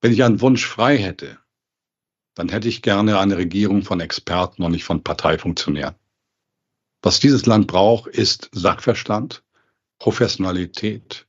Wenn 0.00 0.12
ich 0.12 0.22
einen 0.24 0.40
Wunsch 0.40 0.66
frei 0.66 0.98
hätte, 0.98 1.38
dann 2.34 2.48
hätte 2.48 2.68
ich 2.68 2.82
gerne 2.82 3.18
eine 3.18 3.36
Regierung 3.36 3.82
von 3.82 4.00
Experten 4.00 4.62
und 4.62 4.72
nicht 4.72 4.84
von 4.84 5.02
Parteifunktionären. 5.02 5.94
Was 7.02 7.20
dieses 7.20 7.46
Land 7.46 7.66
braucht, 7.66 8.08
ist 8.08 8.48
Sachverstand, 8.52 9.42
Professionalität, 9.98 11.26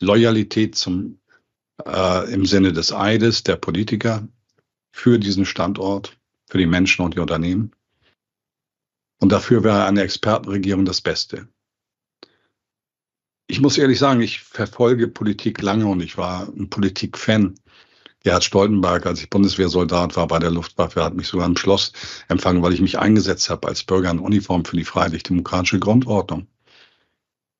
Loyalität 0.00 0.76
zum, 0.76 1.20
äh, 1.84 2.32
im 2.32 2.46
Sinne 2.46 2.72
des 2.72 2.92
Eides 2.92 3.42
der 3.42 3.56
Politiker 3.56 4.26
für 4.92 5.18
diesen 5.18 5.44
Standort, 5.44 6.16
für 6.48 6.58
die 6.58 6.66
Menschen 6.66 7.04
und 7.04 7.14
die 7.14 7.20
Unternehmen. 7.20 7.72
Und 9.20 9.30
dafür 9.30 9.62
wäre 9.62 9.84
eine 9.84 10.02
Expertenregierung 10.02 10.84
das 10.84 11.00
Beste. 11.00 11.48
Ich 13.46 13.60
muss 13.60 13.78
ehrlich 13.78 13.98
sagen, 13.98 14.20
ich 14.20 14.40
verfolge 14.40 15.08
Politik 15.08 15.60
lange 15.60 15.86
und 15.86 16.00
ich 16.00 16.16
war 16.16 16.48
ein 16.48 16.70
Politikfan. 16.70 17.54
Gerhard 18.22 18.44
Stoltenberg, 18.44 19.06
als 19.06 19.20
ich 19.20 19.30
Bundeswehrsoldat 19.30 20.16
war 20.16 20.26
bei 20.26 20.38
der 20.38 20.50
Luftwaffe, 20.50 21.02
hat 21.02 21.14
mich 21.14 21.26
sogar 21.26 21.46
im 21.46 21.56
Schloss 21.56 21.92
empfangen, 22.28 22.62
weil 22.62 22.74
ich 22.74 22.80
mich 22.80 22.98
eingesetzt 22.98 23.48
habe 23.50 23.68
als 23.68 23.82
Bürger 23.82 24.10
in 24.10 24.18
Uniform 24.18 24.64
für 24.64 24.76
die 24.76 24.84
freiheitlich-demokratische 24.84 25.80
Grundordnung. 25.80 26.46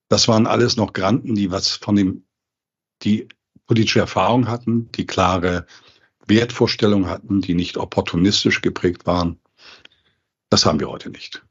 Das 0.08 0.28
waren 0.28 0.46
alles 0.46 0.76
noch 0.76 0.92
Granten, 0.92 1.34
die 1.34 1.50
was 1.50 1.76
von 1.76 1.96
dem, 1.96 2.24
die 3.02 3.28
politische 3.66 4.00
Erfahrung 4.00 4.48
hatten, 4.48 4.90
die 4.92 5.06
klare 5.06 5.66
Wertvorstellungen 6.26 7.08
hatten, 7.08 7.40
die 7.40 7.54
nicht 7.54 7.76
opportunistisch 7.76 8.60
geprägt 8.60 9.06
waren. 9.06 9.40
Das 10.50 10.66
haben 10.66 10.80
wir 10.80 10.90
heute 10.90 11.10
nicht. 11.10 11.42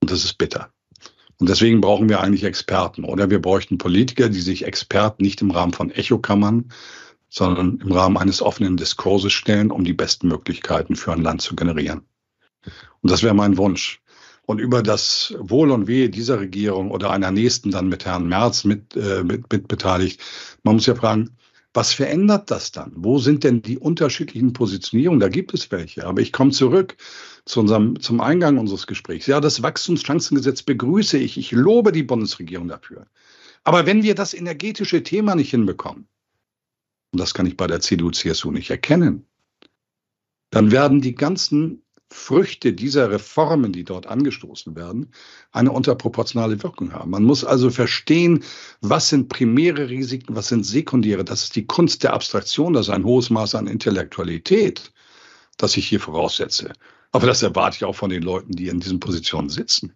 Und 0.00 0.10
das 0.10 0.24
ist 0.24 0.38
bitter. 0.38 0.72
Und 1.38 1.48
deswegen 1.48 1.80
brauchen 1.80 2.08
wir 2.08 2.20
eigentlich 2.20 2.44
Experten. 2.44 3.04
Oder 3.04 3.30
wir 3.30 3.40
bräuchten 3.40 3.78
Politiker, 3.78 4.28
die 4.28 4.40
sich 4.40 4.64
Experten 4.64 5.22
nicht 5.22 5.40
im 5.40 5.50
Rahmen 5.50 5.72
von 5.72 5.90
Echokammern, 5.90 6.70
sondern 7.30 7.78
im 7.80 7.92
Rahmen 7.92 8.18
eines 8.18 8.42
offenen 8.42 8.76
Diskurses 8.76 9.32
stellen, 9.32 9.70
um 9.70 9.84
die 9.84 9.94
besten 9.94 10.28
Möglichkeiten 10.28 10.96
für 10.96 11.12
ein 11.12 11.22
Land 11.22 11.40
zu 11.40 11.56
generieren. 11.56 12.02
Und 13.00 13.10
das 13.10 13.22
wäre 13.22 13.34
mein 13.34 13.56
Wunsch. 13.56 14.02
Und 14.44 14.58
über 14.58 14.82
das 14.82 15.34
Wohl 15.38 15.70
und 15.70 15.86
Wehe 15.86 16.10
dieser 16.10 16.40
Regierung 16.40 16.90
oder 16.90 17.10
einer 17.10 17.30
nächsten 17.30 17.70
dann 17.70 17.88
mit 17.88 18.04
Herrn 18.04 18.28
Merz 18.28 18.64
mit, 18.64 18.96
äh, 18.96 19.22
mit, 19.22 19.50
mit 19.50 19.68
beteiligt, 19.68 20.20
man 20.64 20.74
muss 20.74 20.86
ja 20.86 20.94
fragen, 20.94 21.36
was 21.72 21.92
verändert 21.92 22.50
das 22.50 22.72
dann? 22.72 22.92
Wo 22.96 23.18
sind 23.18 23.44
denn 23.44 23.62
die 23.62 23.78
unterschiedlichen 23.78 24.52
Positionierungen? 24.52 25.20
Da 25.20 25.28
gibt 25.28 25.54
es 25.54 25.70
welche. 25.70 26.06
Aber 26.06 26.20
ich 26.20 26.32
komme 26.32 26.50
zurück 26.50 26.96
zu 27.44 27.60
unserem, 27.60 28.00
zum 28.00 28.20
Eingang 28.20 28.58
unseres 28.58 28.86
Gesprächs. 28.86 29.26
Ja, 29.26 29.40
das 29.40 29.62
Wachstumschancengesetz 29.62 30.62
begrüße 30.62 31.18
ich. 31.18 31.38
Ich 31.38 31.52
lobe 31.52 31.92
die 31.92 32.02
Bundesregierung 32.02 32.68
dafür. 32.68 33.06
Aber 33.62 33.86
wenn 33.86 34.02
wir 34.02 34.14
das 34.14 34.34
energetische 34.34 35.02
Thema 35.02 35.34
nicht 35.36 35.50
hinbekommen, 35.50 36.08
und 37.12 37.20
das 37.20 37.34
kann 37.34 37.46
ich 37.46 37.56
bei 37.56 37.66
der 37.66 37.80
CDU-CSU 37.80 38.50
nicht 38.50 38.70
erkennen, 38.70 39.26
dann 40.50 40.72
werden 40.72 41.00
die 41.00 41.14
ganzen 41.14 41.82
Früchte 42.12 42.72
dieser 42.72 43.10
Reformen, 43.10 43.72
die 43.72 43.84
dort 43.84 44.06
angestoßen 44.06 44.74
werden, 44.74 45.12
eine 45.52 45.70
unterproportionale 45.70 46.62
Wirkung 46.62 46.92
haben. 46.92 47.10
Man 47.10 47.22
muss 47.22 47.44
also 47.44 47.70
verstehen, 47.70 48.42
was 48.80 49.08
sind 49.08 49.28
primäre 49.28 49.88
Risiken, 49.88 50.34
was 50.34 50.48
sind 50.48 50.66
sekundäre. 50.66 51.24
Das 51.24 51.44
ist 51.44 51.56
die 51.56 51.66
Kunst 51.66 52.02
der 52.02 52.12
Abstraktion, 52.12 52.72
das 52.72 52.88
ist 52.88 52.94
ein 52.94 53.04
hohes 53.04 53.30
Maß 53.30 53.54
an 53.54 53.68
Intellektualität, 53.68 54.92
das 55.56 55.76
ich 55.76 55.86
hier 55.86 56.00
voraussetze. 56.00 56.72
Aber 57.12 57.26
das 57.26 57.42
erwarte 57.42 57.76
ich 57.76 57.84
auch 57.84 57.96
von 57.96 58.10
den 58.10 58.22
Leuten, 58.22 58.52
die 58.52 58.68
in 58.68 58.80
diesen 58.80 58.98
Positionen 58.98 59.48
sitzen. 59.48 59.94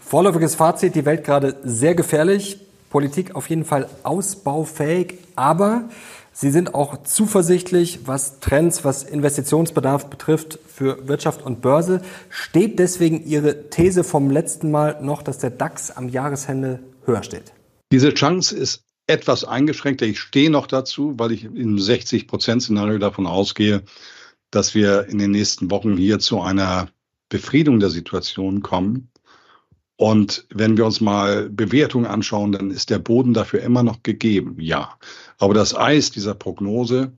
Vorläufiges 0.00 0.54
Fazit, 0.54 0.94
die 0.94 1.04
Welt 1.04 1.24
gerade 1.24 1.60
sehr 1.62 1.94
gefährlich. 1.94 2.58
Politik 2.92 3.34
auf 3.34 3.48
jeden 3.48 3.64
Fall 3.64 3.88
ausbaufähig, 4.02 5.14
aber 5.34 5.88
Sie 6.34 6.50
sind 6.50 6.74
auch 6.74 7.02
zuversichtlich, 7.02 8.00
was 8.06 8.40
Trends, 8.40 8.84
was 8.84 9.02
Investitionsbedarf 9.02 10.08
betrifft 10.08 10.58
für 10.66 11.08
Wirtschaft 11.08 11.42
und 11.42 11.60
Börse. 11.60 12.02
Steht 12.30 12.78
deswegen 12.78 13.24
Ihre 13.26 13.70
These 13.70 14.04
vom 14.04 14.30
letzten 14.30 14.70
Mal 14.70 14.98
noch, 15.02 15.22
dass 15.22 15.38
der 15.38 15.50
DAX 15.50 15.90
am 15.90 16.08
Jahresende 16.08 16.80
höher 17.04 17.22
steht? 17.22 17.52
Diese 17.92 18.12
Chance 18.12 18.56
ist 18.56 18.84
etwas 19.06 19.44
eingeschränkter. 19.44 20.06
Ich 20.06 20.20
stehe 20.20 20.50
noch 20.50 20.66
dazu, 20.66 21.14
weil 21.18 21.32
ich 21.32 21.44
im 21.44 21.76
60-Prozent-Szenario 21.76 22.98
davon 22.98 23.26
ausgehe, 23.26 23.82
dass 24.50 24.74
wir 24.74 25.06
in 25.08 25.18
den 25.18 25.30
nächsten 25.30 25.70
Wochen 25.70 25.96
hier 25.96 26.18
zu 26.18 26.40
einer 26.40 26.88
Befriedung 27.30 27.80
der 27.80 27.90
Situation 27.90 28.62
kommen. 28.62 29.08
Und 30.02 30.48
wenn 30.52 30.76
wir 30.76 30.84
uns 30.84 31.00
mal 31.00 31.48
Bewertungen 31.48 32.06
anschauen, 32.06 32.50
dann 32.50 32.72
ist 32.72 32.90
der 32.90 32.98
Boden 32.98 33.34
dafür 33.34 33.62
immer 33.62 33.84
noch 33.84 34.02
gegeben, 34.02 34.56
ja. 34.58 34.98
Aber 35.38 35.54
das 35.54 35.76
Eis 35.76 36.10
dieser 36.10 36.34
Prognose 36.34 37.16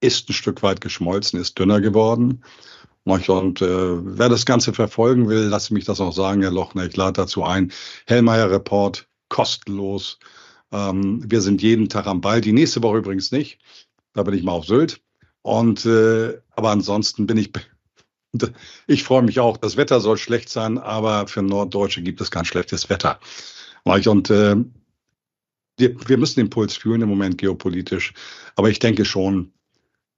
ist 0.00 0.28
ein 0.28 0.32
Stück 0.32 0.64
weit 0.64 0.80
geschmolzen, 0.80 1.38
ist 1.38 1.56
dünner 1.56 1.80
geworden. 1.80 2.42
Und 3.04 3.62
äh, 3.62 4.18
wer 4.18 4.28
das 4.28 4.44
Ganze 4.44 4.72
verfolgen 4.72 5.28
will, 5.28 5.44
lasse 5.44 5.72
mich 5.72 5.84
das 5.84 6.00
auch 6.00 6.12
sagen, 6.12 6.42
Herr 6.42 6.50
Lochner. 6.50 6.84
Ich 6.84 6.96
lade 6.96 7.12
dazu 7.12 7.44
ein. 7.44 7.70
Hellmeier 8.08 8.50
Report, 8.50 9.06
kostenlos. 9.28 10.18
Ähm, 10.72 11.30
wir 11.30 11.40
sind 11.40 11.62
jeden 11.62 11.88
Tag 11.88 12.08
am 12.08 12.20
Ball. 12.20 12.40
Die 12.40 12.52
nächste 12.52 12.82
Woche 12.82 12.98
übrigens 12.98 13.30
nicht. 13.30 13.60
Da 14.14 14.24
bin 14.24 14.34
ich 14.34 14.42
mal 14.42 14.50
auf 14.50 14.66
Sylt. 14.66 15.00
Und 15.42 15.86
äh, 15.86 16.40
aber 16.50 16.70
ansonsten 16.70 17.28
bin 17.28 17.36
ich 17.36 17.52
ich 18.86 19.04
freue 19.04 19.22
mich 19.22 19.40
auch. 19.40 19.56
Das 19.56 19.76
Wetter 19.76 20.00
soll 20.00 20.18
schlecht 20.18 20.48
sein, 20.48 20.78
aber 20.78 21.26
für 21.28 21.42
Norddeutsche 21.42 22.02
gibt 22.02 22.20
es 22.20 22.30
kein 22.30 22.44
schlechtes 22.44 22.88
Wetter. 22.88 23.18
Und 23.84 24.30
äh, 24.30 24.56
wir, 25.78 26.08
wir 26.08 26.18
müssen 26.18 26.40
den 26.40 26.50
Puls 26.50 26.76
fühlen 26.76 27.02
im 27.02 27.08
Moment 27.08 27.38
geopolitisch. 27.38 28.12
Aber 28.56 28.68
ich 28.68 28.78
denke 28.78 29.04
schon, 29.04 29.52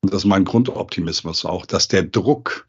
und 0.01 0.13
das 0.13 0.23
ist 0.23 0.29
mein 0.29 0.45
Grundoptimismus 0.45 1.45
auch, 1.45 1.67
dass 1.67 1.89
der 1.89 2.03
Druck, 2.03 2.67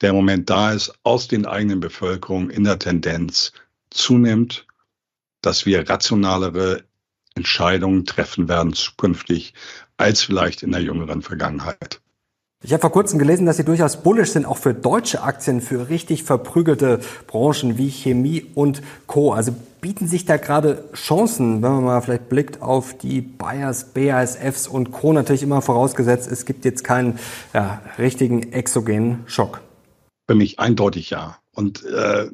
der 0.00 0.10
im 0.10 0.16
Moment 0.16 0.50
da 0.50 0.72
ist, 0.72 0.92
aus 1.02 1.28
den 1.28 1.46
eigenen 1.46 1.80
Bevölkerungen 1.80 2.50
in 2.50 2.64
der 2.64 2.78
Tendenz 2.78 3.52
zunimmt, 3.90 4.66
dass 5.40 5.66
wir 5.66 5.88
rationalere 5.88 6.84
Entscheidungen 7.34 8.04
treffen 8.04 8.48
werden 8.48 8.72
zukünftig 8.72 9.54
als 9.96 10.22
vielleicht 10.22 10.62
in 10.62 10.72
der 10.72 10.82
jüngeren 10.82 11.22
Vergangenheit. 11.22 12.00
Ich 12.64 12.72
habe 12.72 12.80
vor 12.80 12.90
kurzem 12.90 13.20
gelesen, 13.20 13.46
dass 13.46 13.56
Sie 13.56 13.64
durchaus 13.64 14.02
bullish 14.02 14.32
sind, 14.32 14.44
auch 14.44 14.56
für 14.58 14.74
deutsche 14.74 15.22
Aktien, 15.22 15.60
für 15.60 15.88
richtig 15.90 16.24
verprügelte 16.24 16.98
Branchen 17.28 17.78
wie 17.78 17.88
Chemie 17.88 18.46
und 18.56 18.82
Co. 19.06 19.32
Also 19.32 19.54
bieten 19.80 20.08
sich 20.08 20.24
da 20.24 20.38
gerade 20.38 20.82
Chancen, 20.92 21.62
wenn 21.62 21.70
man 21.70 21.84
mal 21.84 22.00
vielleicht 22.00 22.28
blickt 22.28 22.60
auf 22.60 22.98
die 22.98 23.20
Bayers, 23.20 23.92
BASFs 23.92 24.66
und 24.66 24.90
Co. 24.90 25.12
Natürlich 25.12 25.44
immer 25.44 25.62
vorausgesetzt, 25.62 26.28
es 26.28 26.46
gibt 26.46 26.64
jetzt 26.64 26.82
keinen 26.82 27.20
ja, 27.54 27.80
richtigen 27.96 28.52
exogenen 28.52 29.22
Schock. 29.26 29.60
Für 30.26 30.34
mich 30.34 30.58
eindeutig 30.58 31.10
ja. 31.10 31.38
Und 31.54 31.84
äh, 31.84 32.28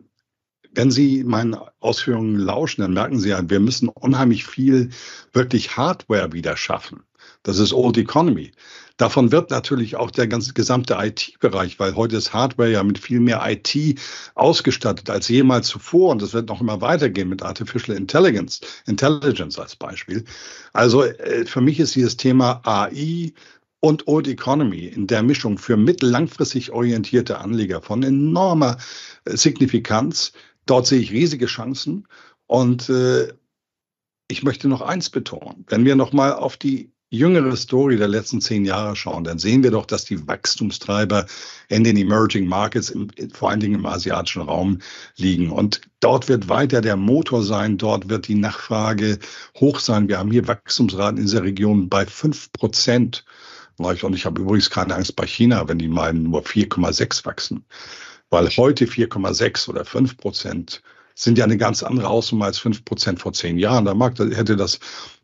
wenn 0.73 0.91
Sie 0.91 1.23
meinen 1.23 1.55
Ausführungen 1.81 2.37
lauschen, 2.37 2.81
dann 2.81 2.95
merken 2.95 3.21
Sie 3.21 3.29
ja, 3.29 3.51
wir 3.51 3.61
müssen 3.61 3.91
unheimlich 3.91 4.47
viel 4.47 4.89
wirklich 5.35 5.77
Hardware 5.77 6.33
wieder 6.33 6.57
schaffen. 6.57 7.03
Das 7.43 7.59
ist 7.59 7.75
Old 7.75 7.99
Economy. 7.99 8.53
Davon 8.97 9.33
wird 9.33 9.51
natürlich 9.51 9.97
auch 9.97 10.13
der 10.13 10.29
ganze 10.29 10.53
gesamte 10.53 10.95
IT-Bereich, 10.95 11.81
weil 11.81 11.97
heute 11.97 12.17
ist 12.17 12.33
Hardware 12.33 12.71
ja 12.71 12.85
mit 12.85 12.99
viel 12.99 13.19
mehr 13.19 13.43
IT 13.45 13.99
ausgestattet 14.37 15.11
als 15.11 15.29
jemals 15.29 15.67
zuvor 15.67 16.13
und 16.13 16.23
das 16.23 16.33
wird 16.33 16.49
noch 16.49 16.61
immer 16.61 16.81
weitergehen 16.81 17.29
mit 17.29 17.43
Artificial 17.43 17.97
Intelligence, 17.97 18.61
Intelligence 18.87 19.59
als 19.59 19.75
Beispiel. 19.75 20.25
Also 20.73 21.03
äh, 21.03 21.45
für 21.45 21.61
mich 21.61 21.81
ist 21.81 21.97
dieses 21.97 22.17
Thema 22.17 22.61
AI 22.65 23.33
und 23.81 24.07
Old 24.07 24.29
Economy 24.29 24.87
in 24.87 25.09
der 25.09 25.25
Mischung 25.25 25.59
für 25.59 25.77
mittellangfristig 25.77 26.71
orientierte 26.71 27.39
Anleger 27.39 27.83
von 27.83 28.05
enormer 28.05 28.79
äh, 29.25 29.37
Signifikanz. 29.37 30.33
Dort 30.67 30.87
sehe 30.87 31.01
ich 31.01 31.11
riesige 31.11 31.47
Chancen 31.47 32.07
und 32.47 32.89
äh, 32.91 33.33
ich 34.29 34.45
möchte 34.45 34.69
noch 34.69 34.83
eins 34.83 35.11
betonen. 35.11 35.65
Wenn 35.69 35.85
wir 35.85 35.97
noch 35.97 36.13
mal 36.13 36.33
auf 36.33 36.57
die 36.57 36.94
jüngere 37.15 37.57
Story 37.57 37.97
der 37.97 38.09
letzten 38.09 38.41
zehn 38.41 38.65
Jahre 38.65 38.97
schauen, 38.97 39.25
dann 39.25 39.39
sehen 39.39 39.63
wir 39.63 39.71
doch, 39.71 39.87
dass 39.87 40.05
die 40.05 40.27
Wachstumstreiber 40.27 41.27
in 41.69 41.85
den 41.85 41.97
Emerging 41.97 42.47
Markets, 42.47 42.91
im, 42.91 43.09
vor 43.33 43.51
allen 43.51 43.61
Dingen 43.61 43.77
im 43.77 43.87
asiatischen 43.87 44.43
Raum, 44.43 44.81
liegen. 45.17 45.51
Und 45.51 45.83
dort 46.01 46.29
wird 46.29 46.49
weiter 46.49 46.81
der 46.81 46.97
Motor 46.97 47.43
sein, 47.43 47.79
dort 47.79 48.09
wird 48.09 48.29
die 48.29 48.35
Nachfrage 48.35 49.19
hoch 49.59 49.79
sein. 49.79 50.09
Wir 50.09 50.19
haben 50.19 50.31
hier 50.31 50.49
Wachstumsraten 50.49 51.19
in 51.19 51.25
dieser 51.25 51.43
Region 51.43 51.89
bei 51.89 52.07
fünf 52.07 52.53
Prozent. 52.53 53.25
Und 53.77 54.15
ich 54.15 54.25
habe 54.25 54.41
übrigens 54.41 54.71
keine 54.71 54.95
Angst 54.95 55.17
bei 55.17 55.27
China, 55.27 55.69
wenn 55.69 55.79
die 55.79 55.89
mal 55.89 56.13
nur 56.13 56.43
4,6 56.43 57.25
wachsen. 57.25 57.65
Weil 58.31 58.49
heute 58.49 58.87
4,6 58.87 59.69
oder 59.69 59.85
5 59.85 60.17
Prozent 60.17 60.83
sind 61.15 61.39
ja 61.39 61.45
eine 61.45 61.57
ganz 61.57 61.83
andere 61.83 62.09
Hausnummer 62.09 62.47
als 62.47 62.59
5 62.59 62.85
Prozent 62.85 63.21
vor 63.21 63.33
zehn 63.33 63.59
Jahren. 63.59 63.85
Da 63.85 63.95
mag, 63.95 64.19
hätte 64.19 64.57
das 64.57 64.81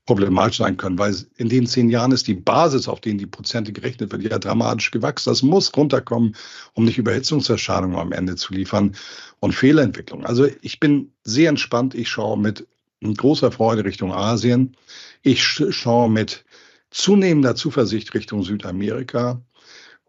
problematisch 0.06 0.58
sein 0.58 0.76
können, 0.76 0.98
weil 0.98 1.14
in 1.36 1.48
den 1.48 1.66
zehn 1.66 1.90
Jahren 1.90 2.12
ist 2.12 2.26
die 2.26 2.34
Basis, 2.34 2.88
auf 2.88 3.00
denen 3.00 3.18
die 3.18 3.26
Prozente 3.26 3.72
gerechnet 3.72 4.10
wird, 4.10 4.22
ja 4.22 4.38
dramatisch 4.38 4.90
gewachsen. 4.90 5.30
Das 5.30 5.42
muss 5.42 5.76
runterkommen, 5.76 6.34
um 6.74 6.84
nicht 6.84 6.98
Überhitzungserscheinungen 6.98 7.98
am 7.98 8.12
Ende 8.12 8.36
zu 8.36 8.52
liefern 8.52 8.96
und 9.40 9.54
Fehlentwicklung. 9.54 10.24
Also 10.24 10.48
ich 10.62 10.80
bin 10.80 11.12
sehr 11.24 11.48
entspannt. 11.48 11.94
Ich 11.94 12.08
schaue 12.08 12.38
mit 12.38 12.66
großer 13.02 13.52
Freude 13.52 13.84
Richtung 13.84 14.12
Asien. 14.12 14.76
Ich 15.22 15.42
schaue 15.42 16.10
mit 16.10 16.44
zunehmender 16.90 17.54
Zuversicht 17.54 18.12
Richtung 18.14 18.42
Südamerika. 18.42 19.40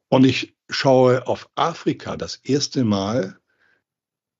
Und 0.09 0.25
ich 0.25 0.55
schaue 0.69 1.27
auf 1.27 1.49
Afrika 1.55 2.17
das 2.17 2.37
erste 2.37 2.83
Mal 2.83 3.37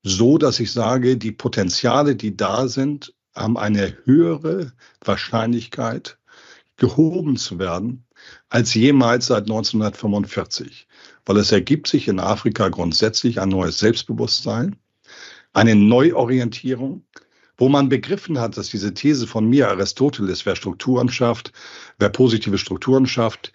so, 0.04 0.38
dass 0.38 0.60
ich 0.60 0.72
sage, 0.72 1.18
die 1.18 1.32
Potenziale, 1.32 2.16
die 2.16 2.36
da 2.36 2.68
sind, 2.68 3.14
haben 3.36 3.58
eine 3.58 3.98
höhere 4.06 4.74
Wahrscheinlichkeit, 5.04 6.18
gehoben 6.78 7.38
zu 7.38 7.60
werden, 7.60 8.06
als 8.50 8.74
jemals 8.74 9.28
seit 9.28 9.44
1945. 9.44 10.88
Weil 11.26 11.38
es 11.38 11.52
ergibt 11.52 11.88
sich 11.88 12.08
in 12.08 12.20
Afrika 12.20 12.70
grundsätzlich 12.70 13.40
ein 13.40 13.50
neues 13.50 13.78
Selbstbewusstsein, 13.78 14.76
eine 15.54 15.76
Neuorientierung, 15.76 17.06
wo 17.58 17.70
man 17.70 17.90
begriffen 17.90 18.40
hat, 18.40 18.58
dass 18.58 18.70
diese 18.70 18.96
These 18.96 19.28
von 19.28 19.48
mir, 19.48 19.70
Aristoteles, 19.70 20.48
wer 20.48 20.56
Strukturen 20.56 21.10
schafft, 21.10 21.52
wer 22.00 22.10
positive 22.10 22.58
Strukturen 22.58 23.06
schafft, 23.06 23.54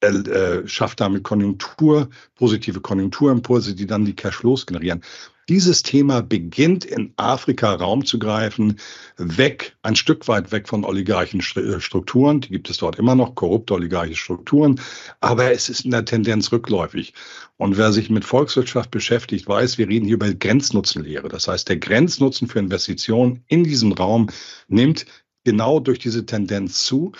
äh, 0.00 0.66
schafft 0.66 1.00
damit 1.00 1.22
Konjunktur, 1.22 2.08
positive 2.34 2.80
Konjunkturimpulse, 2.80 3.74
die 3.74 3.86
dann 3.86 4.04
die 4.04 4.14
Cashflows 4.14 4.66
generieren. 4.66 5.02
Dieses 5.48 5.84
Thema 5.84 6.22
beginnt 6.22 6.84
in 6.84 7.12
Afrika 7.16 7.72
Raum 7.72 8.04
zu 8.04 8.18
greifen, 8.18 8.80
weg, 9.16 9.76
ein 9.82 9.94
Stück 9.94 10.26
weit 10.26 10.50
weg 10.50 10.68
von 10.68 10.84
oligarchischen 10.84 11.40
äh, 11.40 11.80
Strukturen. 11.80 12.40
Die 12.40 12.48
gibt 12.48 12.68
es 12.68 12.78
dort 12.78 12.98
immer 12.98 13.14
noch, 13.14 13.36
korrupte 13.36 13.74
oligarchische 13.74 14.24
Strukturen. 14.24 14.80
Aber 15.20 15.52
es 15.52 15.68
ist 15.68 15.84
in 15.84 15.92
der 15.92 16.04
Tendenz 16.04 16.50
rückläufig. 16.50 17.14
Und 17.58 17.76
wer 17.76 17.92
sich 17.92 18.10
mit 18.10 18.24
Volkswirtschaft 18.24 18.90
beschäftigt, 18.90 19.46
weiß, 19.46 19.78
wir 19.78 19.88
reden 19.88 20.06
hier 20.06 20.16
über 20.16 20.34
Grenznutzenlehre. 20.34 21.28
Das 21.28 21.46
heißt, 21.46 21.68
der 21.68 21.76
Grenznutzen 21.76 22.48
für 22.48 22.58
Investitionen 22.58 23.44
in 23.46 23.62
diesem 23.62 23.92
Raum 23.92 24.28
nimmt 24.66 25.06
genau 25.44 25.78
durch 25.78 26.00
diese 26.00 26.26
Tendenz 26.26 26.82
zu. 26.82 27.12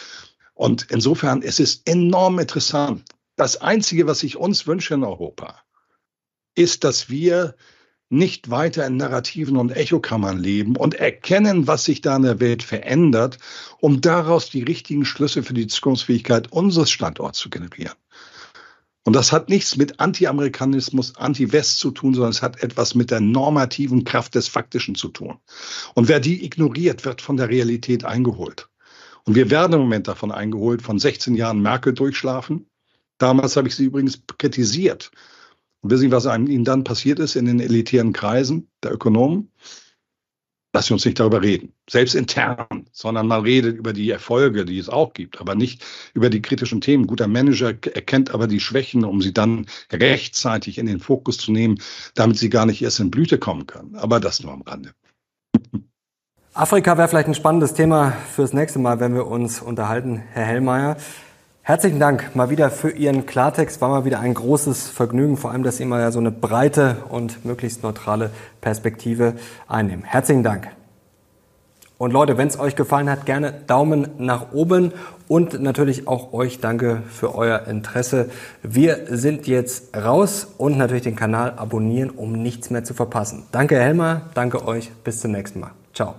Und 0.57 0.87
insofern 0.91 1.43
es 1.43 1.61
ist 1.61 1.87
enorm 1.87 2.39
interessant. 2.39 3.05
Das 3.37 3.61
Einzige, 3.61 4.07
was 4.07 4.23
ich 4.23 4.39
uns 4.39 4.67
wünsche 4.67 4.95
in 4.95 5.05
Europa, 5.05 5.61
ist, 6.55 6.83
dass 6.83 7.11
wir 7.11 7.55
nicht 8.09 8.51
weiter 8.51 8.87
in 8.87 8.97
Narrativen 8.97 9.59
und 9.59 9.77
Echokammern 9.77 10.39
leben 10.39 10.77
und 10.77 10.95
erkennen, 10.95 11.67
was 11.67 11.85
sich 11.85 12.01
da 12.01 12.17
in 12.17 12.23
der 12.23 12.41
Welt 12.41 12.63
verändert, 12.63 13.39
um 13.81 14.01
daraus 14.01 14.49
die 14.49 14.63
richtigen 14.63 15.05
Schlüsse 15.05 15.43
für 15.43 15.53
die 15.53 15.67
Zukunftsfähigkeit 15.67 16.51
unseres 16.51 16.91
Standorts 16.91 17.39
zu 17.39 17.51
generieren. 17.51 17.97
Und 19.05 19.15
das 19.15 19.33
hat 19.33 19.51
nichts 19.51 19.77
mit 19.77 20.01
Anti-Amerikanismus, 20.01 21.17
Anti-West 21.17 21.81
zu 21.81 21.91
tun, 21.91 22.15
sondern 22.15 22.31
es 22.31 22.43
hat 22.43 22.63
etwas 22.63 22.95
mit 22.95 23.11
der 23.11 23.21
normativen 23.21 24.05
Kraft 24.05 24.35
des 24.35 24.49
Faktischen 24.49 24.95
zu 24.95 25.09
tun. 25.09 25.37
Und 25.95 26.09
wer 26.09 26.19
die 26.19 26.45
ignoriert, 26.45 27.05
wird 27.05 27.21
von 27.21 27.37
der 27.37 27.51
Realität 27.51 28.05
eingeholt. 28.05 28.69
Und 29.27 29.35
wir 29.35 29.51
werden 29.51 29.73
im 29.73 29.81
Moment 29.81 30.07
davon 30.09 30.31
eingeholt, 30.31 30.83
von 30.83 30.99
16 30.99 31.35
Jahren 31.35 31.61
Merkel 31.61 31.93
durchschlafen. 31.93 32.67
Damals 33.19 33.57
habe 33.57 33.67
ich 33.69 33.75
sie 33.75 33.87
übrigens 33.87 34.23
kritisiert 34.39 35.11
und 35.81 35.91
wissen 35.91 36.03
Sie, 36.03 36.11
was 36.13 36.27
ihnen 36.27 36.65
dann 36.65 36.85
passiert 36.85 37.19
ist 37.19 37.35
in 37.35 37.47
den 37.47 37.61
elitären 37.61 38.13
Kreisen 38.13 38.69
der 38.83 38.93
Ökonomen? 38.93 39.51
Lass 40.73 40.91
uns 40.91 41.07
nicht 41.07 41.19
darüber 41.19 41.43
reden, 41.43 41.73
selbst 41.89 42.15
intern, 42.15 42.87
sondern 42.93 43.27
man 43.27 43.43
redet 43.43 43.79
über 43.79 43.95
die 43.95 44.11
Erfolge, 44.11 44.67
die 44.67 44.79
es 44.79 44.91
auch 44.91 45.15
gibt, 45.15 45.41
aber 45.41 45.55
nicht 45.55 45.83
über 46.13 46.29
die 46.29 46.43
kritischen 46.43 46.83
Themen. 46.83 47.07
Guter 47.07 47.29
Manager 47.29 47.69
erkennt 47.69 48.33
aber 48.33 48.47
die 48.47 48.61
Schwächen, 48.61 49.05
um 49.05 49.23
sie 49.23 49.33
dann 49.33 49.67
rechtzeitig 49.91 50.77
in 50.77 50.87
den 50.87 51.01
Fokus 51.01 51.39
zu 51.39 51.51
nehmen, 51.51 51.81
damit 52.15 52.37
sie 52.37 52.51
gar 52.51 52.67
nicht 52.67 52.83
erst 52.83 53.01
in 53.01 53.11
Blüte 53.11 53.39
kommen 53.39 53.67
können. 53.67 53.97
Aber 53.97 54.21
das 54.21 54.43
nur 54.43 54.53
am 54.53 54.63
Rande. 54.63 54.93
Afrika 56.57 56.97
wäre 56.97 57.07
vielleicht 57.07 57.29
ein 57.29 57.35
spannendes 57.35 57.75
Thema 57.75 58.15
fürs 58.35 58.55
nächste 58.55 58.79
Mal, 58.79 58.99
wenn 58.99 59.15
wir 59.15 59.27
uns 59.27 59.61
unterhalten, 59.61 60.23
Herr 60.33 60.47
Hellmeier. 60.47 60.97
Herzlichen 61.61 62.01
Dank 62.01 62.35
mal 62.35 62.49
wieder 62.49 62.71
für 62.71 62.89
Ihren 62.89 63.27
Klartext. 63.27 63.83
War 63.83 63.91
mal 63.91 64.07
wieder 64.07 64.21
ein 64.21 64.33
großes 64.33 64.89
Vergnügen, 64.89 65.37
vor 65.37 65.51
allem, 65.51 65.65
dass 65.65 65.77
Sie 65.77 65.85
ja 65.85 66.11
so 66.11 66.19
eine 66.19 66.31
breite 66.31 66.97
und 67.11 67.45
möglichst 67.45 67.83
neutrale 67.83 68.31
Perspektive 68.63 69.35
einnehmen. 69.69 70.03
Herzlichen 70.03 70.45
Dank. 70.45 70.69
Und 71.99 72.15
Leute, 72.15 72.39
wenn 72.39 72.49
es 72.49 72.59
euch 72.59 72.75
gefallen 72.75 73.11
hat, 73.11 73.27
gerne 73.27 73.53
Daumen 73.53 74.09
nach 74.17 74.53
oben 74.53 74.95
und 75.29 75.61
natürlich 75.61 76.09
auch 76.09 76.33
euch 76.33 76.61
danke 76.61 77.03
für 77.11 77.35
euer 77.35 77.67
Interesse. 77.67 78.31
Wir 78.63 79.01
sind 79.11 79.47
jetzt 79.47 79.95
raus 79.95 80.47
und 80.57 80.79
natürlich 80.79 81.03
den 81.03 81.17
Kanal 81.17 81.53
abonnieren, 81.59 82.09
um 82.09 82.33
nichts 82.33 82.71
mehr 82.71 82.83
zu 82.83 82.95
verpassen. 82.95 83.43
Danke 83.53 83.79
Helmer, 83.79 84.23
danke 84.33 84.67
euch, 84.67 84.91
bis 85.05 85.21
zum 85.21 85.33
nächsten 85.33 85.61
Mal. 85.61 85.73
Ciao. 85.93 86.15